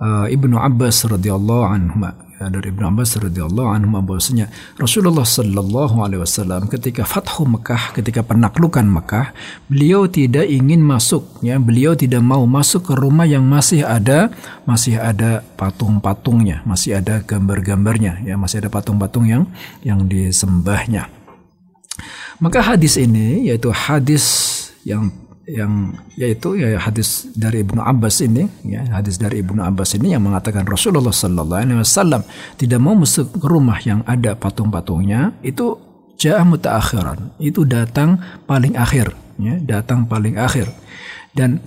uh, 0.01 0.27
Ibnu 0.27 0.57
Abbas 0.57 1.07
radhiyallahu 1.07 1.65
anhu 1.67 1.97
ya, 2.39 2.47
dari 2.49 2.71
Ibnu 2.71 2.85
Abbas 2.87 3.19
radhiyallahu 3.19 3.69
anhu 3.69 3.91
bahwasanya 4.01 4.47
Rasulullah 4.79 5.27
sallallahu 5.27 5.99
alaihi 6.03 6.23
wasallam 6.23 6.71
ketika 6.71 7.03
Fathu 7.03 7.45
Mekah 7.45 7.93
ketika 7.99 8.23
penaklukan 8.23 8.87
Mekah 8.87 9.35
beliau 9.67 10.07
tidak 10.07 10.47
ingin 10.47 10.81
masuk 10.81 11.43
ya. 11.43 11.59
Beliau 11.59 11.99
tidak 11.99 12.23
mau 12.23 12.47
masuk 12.47 12.91
ke 12.91 12.95
rumah 12.95 13.27
yang 13.27 13.45
masih 13.45 13.83
ada 13.83 14.31
masih 14.65 14.97
ada 14.97 15.43
patung-patungnya 15.59 16.63
masih 16.63 17.03
ada 17.03 17.21
gambar-gambarnya 17.23 18.23
ya. 18.25 18.39
Masih 18.39 18.63
ada 18.63 18.71
patung-patung 18.71 19.27
yang 19.27 19.51
yang 19.83 20.07
disembahnya 20.07 21.18
maka 22.43 22.63
hadis 22.63 22.99
ini 22.99 23.49
yaitu 23.51 23.71
hadis 23.71 24.25
yang 24.83 25.11
yang 25.49 25.97
yaitu 26.21 26.61
ya 26.61 26.77
hadis 26.77 27.25
dari 27.33 27.65
Ibnu 27.65 27.81
Abbas 27.81 28.21
ini 28.21 28.45
ya 28.69 28.85
hadis 28.93 29.17
dari 29.17 29.41
Ibnu 29.41 29.65
Abbas 29.65 29.97
ini 29.97 30.13
yang 30.13 30.29
mengatakan 30.29 30.69
Rasulullah 30.69 31.15
Sallallahu 31.15 31.57
Alaihi 31.65 31.81
Wasallam 31.81 32.21
tidak 32.61 32.81
mau 32.85 32.93
masuk 32.93 33.33
ke 33.33 33.47
rumah 33.49 33.81
yang 33.81 34.05
ada 34.05 34.37
patung-patungnya 34.37 35.33
itu 35.41 35.81
ja'ah 36.21 36.45
mutaakhiran. 36.45 37.41
Itu 37.41 37.65
datang 37.65 38.21
paling 38.45 38.77
akhir 38.77 39.17
ya 39.41 39.57
datang 39.63 40.05
paling 40.05 40.37
akhir. 40.37 40.69
Dan 41.33 41.63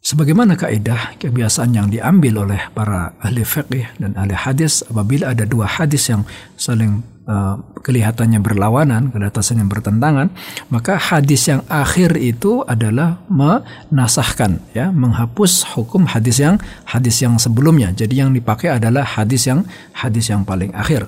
sebagaimana 0.00 0.54
kaidah 0.54 1.18
kebiasaan 1.18 1.74
yang 1.74 1.90
diambil 1.90 2.46
oleh 2.48 2.62
para 2.72 3.12
ahli 3.20 3.42
fiqh 3.42 3.98
dan 3.98 4.14
ahli 4.14 4.34
hadis 4.34 4.86
apabila 4.86 5.34
ada 5.34 5.44
dua 5.44 5.66
hadis 5.66 6.08
yang 6.08 6.22
saling 6.54 7.02
uh, 7.26 7.60
kelihatannya 7.82 8.38
berlawanan, 8.42 9.10
kelihatannya 9.10 9.66
bertentangan, 9.66 10.28
maka 10.70 10.98
hadis 10.98 11.50
yang 11.50 11.62
akhir 11.66 12.18
itu 12.18 12.62
adalah 12.66 13.22
menasahkan, 13.30 14.62
ya, 14.74 14.90
menghapus 14.90 15.74
hukum 15.74 16.06
hadis 16.10 16.42
yang 16.42 16.56
hadis 16.86 17.22
yang 17.22 17.38
sebelumnya. 17.38 17.90
Jadi 17.94 18.22
yang 18.22 18.30
dipakai 18.34 18.78
adalah 18.78 19.06
hadis 19.06 19.46
yang 19.46 19.66
hadis 19.94 20.30
yang 20.30 20.46
paling 20.46 20.70
akhir. 20.74 21.06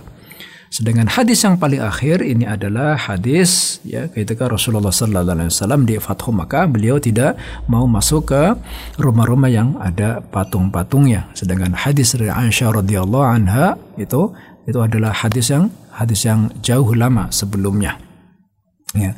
Sedangkan 0.74 1.06
hadis 1.06 1.46
yang 1.46 1.54
paling 1.54 1.78
akhir 1.78 2.18
ini 2.18 2.50
adalah 2.50 2.98
hadis 2.98 3.78
ya 3.86 4.10
ketika 4.10 4.50
Rasulullah 4.50 4.90
sallallahu 4.90 5.46
alaihi 5.46 5.50
wasallam 5.54 5.86
di 5.86 5.94
Fathu 6.02 6.34
Makkah 6.34 6.66
beliau 6.66 6.98
tidak 6.98 7.38
mau 7.70 7.86
masuk 7.86 8.34
ke 8.34 8.58
rumah-rumah 8.98 9.54
yang 9.54 9.78
ada 9.78 10.18
patung-patungnya. 10.18 11.30
Sedangkan 11.38 11.78
hadis 11.78 12.18
dari 12.18 12.26
Aisyah 12.26 12.82
radhiyallahu 12.82 13.22
anha 13.22 13.78
itu 14.02 14.34
itu 14.66 14.78
adalah 14.82 15.14
hadis 15.14 15.46
yang 15.54 15.70
hadis 15.94 16.26
yang 16.26 16.50
jauh 16.58 16.90
lama 16.94 17.30
sebelumnya. 17.30 17.98
Ya. 18.94 19.14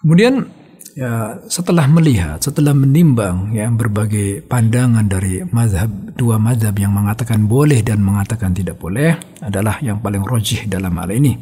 Kemudian 0.00 0.52
ya 0.96 1.36
setelah 1.52 1.84
melihat, 1.84 2.40
setelah 2.40 2.72
menimbang 2.72 3.52
ya 3.52 3.68
berbagai 3.68 4.40
pandangan 4.48 5.04
dari 5.04 5.44
mazhab 5.44 5.92
dua 6.16 6.40
mazhab 6.40 6.72
yang 6.80 6.96
mengatakan 6.96 7.44
boleh 7.44 7.84
dan 7.84 8.00
mengatakan 8.00 8.56
tidak 8.56 8.80
boleh 8.80 9.12
adalah 9.44 9.76
yang 9.84 10.00
paling 10.00 10.24
rojih 10.24 10.64
dalam 10.64 10.96
hal 10.96 11.12
ini 11.12 11.36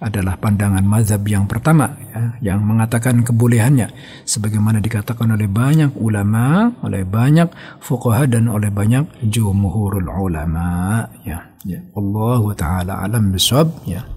adalah 0.00 0.40
pandangan 0.40 0.80
mazhab 0.80 1.20
yang 1.28 1.44
pertama 1.44 1.92
ya, 2.00 2.40
yang 2.40 2.64
mengatakan 2.64 3.20
kebolehannya 3.20 3.92
sebagaimana 4.24 4.80
dikatakan 4.80 5.36
oleh 5.36 5.52
banyak 5.52 5.92
ulama, 6.00 6.72
oleh 6.80 7.04
banyak 7.04 7.52
fuqaha 7.84 8.24
dan 8.24 8.48
oleh 8.48 8.72
banyak 8.72 9.04
jumhurul 9.20 10.08
ulama 10.08 11.04
ya. 11.28 11.52
Ya, 11.64 11.80
Allah 11.96 12.44
taala 12.56 12.92
alam 13.00 13.32
bisawab 13.32 13.88
ya. 13.88 14.13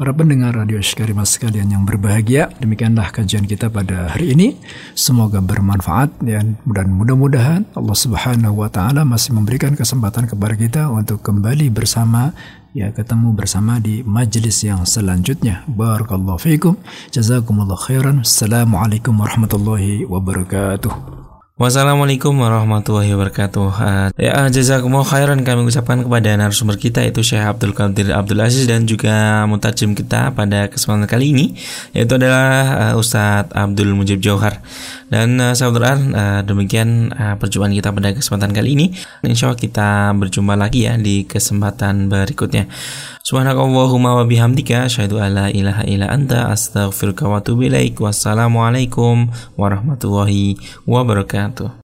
Para 0.00 0.16
pendengar 0.16 0.56
Radio 0.56 0.80
Sykarima 0.80 1.28
sekalian 1.28 1.76
yang 1.76 1.84
berbahagia, 1.84 2.48
demikianlah 2.56 3.12
kajian 3.12 3.44
kita 3.44 3.68
pada 3.68 4.16
hari 4.16 4.32
ini. 4.32 4.56
Semoga 4.96 5.44
bermanfaat 5.44 6.24
dan 6.24 6.56
mudah-mudahan 6.64 7.68
Allah 7.76 7.92
Subhanahu 7.92 8.64
wa 8.64 8.72
taala 8.72 9.04
masih 9.04 9.36
memberikan 9.36 9.76
kesempatan 9.76 10.24
kepada 10.24 10.56
kita 10.56 10.88
untuk 10.88 11.20
kembali 11.20 11.68
bersama 11.68 12.32
ya 12.72 12.88
ketemu 12.96 13.36
bersama 13.36 13.76
di 13.76 14.00
majelis 14.00 14.64
yang 14.64 14.88
selanjutnya. 14.88 15.68
Barakallahu 15.68 16.40
fiikum. 16.40 16.80
Jazakumullah 17.12 17.76
khairan. 17.76 18.24
Assalamualaikum 18.24 19.12
warahmatullahi 19.12 20.08
wabarakatuh. 20.08 21.29
Wassalamualaikum 21.60 22.40
warahmatullahi 22.40 23.12
wabarakatuh. 23.12 23.68
Uh, 23.76 24.08
ya, 24.16 24.48
jazakumullah 24.48 25.04
khairan 25.04 25.44
kami 25.44 25.68
ucapkan 25.68 26.00
kepada 26.00 26.32
narasumber 26.32 26.80
kita 26.80 27.04
itu 27.04 27.20
Syekh 27.20 27.44
Abdul 27.44 27.76
Qadir 27.76 28.16
Abdul 28.16 28.40
Aziz 28.40 28.64
dan 28.64 28.88
juga 28.88 29.44
mutajim 29.44 29.92
kita 29.92 30.32
pada 30.32 30.72
kesempatan 30.72 31.04
kali 31.04 31.36
ini 31.36 31.52
yaitu 31.92 32.16
adalah 32.16 32.96
uh, 32.96 32.96
Ustadz 32.96 33.52
Abdul 33.52 33.92
Mujib 33.92 34.24
Johar. 34.24 34.64
Dan 35.12 35.36
uh, 35.36 35.52
saudara 35.52 36.00
demikian 36.40 37.12
perjumpaan 37.36 37.76
kita 37.76 37.92
pada 37.92 38.16
kesempatan 38.16 38.56
kali 38.56 38.80
ini. 38.80 38.86
Insya 39.28 39.52
Allah 39.52 39.60
kita 39.60 40.16
berjumpa 40.16 40.56
lagi 40.56 40.88
ya 40.88 40.96
di 40.96 41.28
kesempatan 41.28 42.08
berikutnya. 42.08 42.72
Subhanakallahumma 43.20 44.16
wa 44.16 44.24
bihamdika 44.24 44.88
asyhadu 44.88 45.20
alla 45.20 45.52
ilaha 45.52 45.84
illa 45.84 46.08
anta 46.08 46.48
astaghfiruka 46.48 47.28
wa 47.28 47.44
atubu 47.44 47.68
ilaik. 47.68 48.00
Wassalamualaikum 48.00 49.28
warahmatullahi 49.60 50.56
wabarakatuh. 50.88 51.49
momento. 51.50 51.74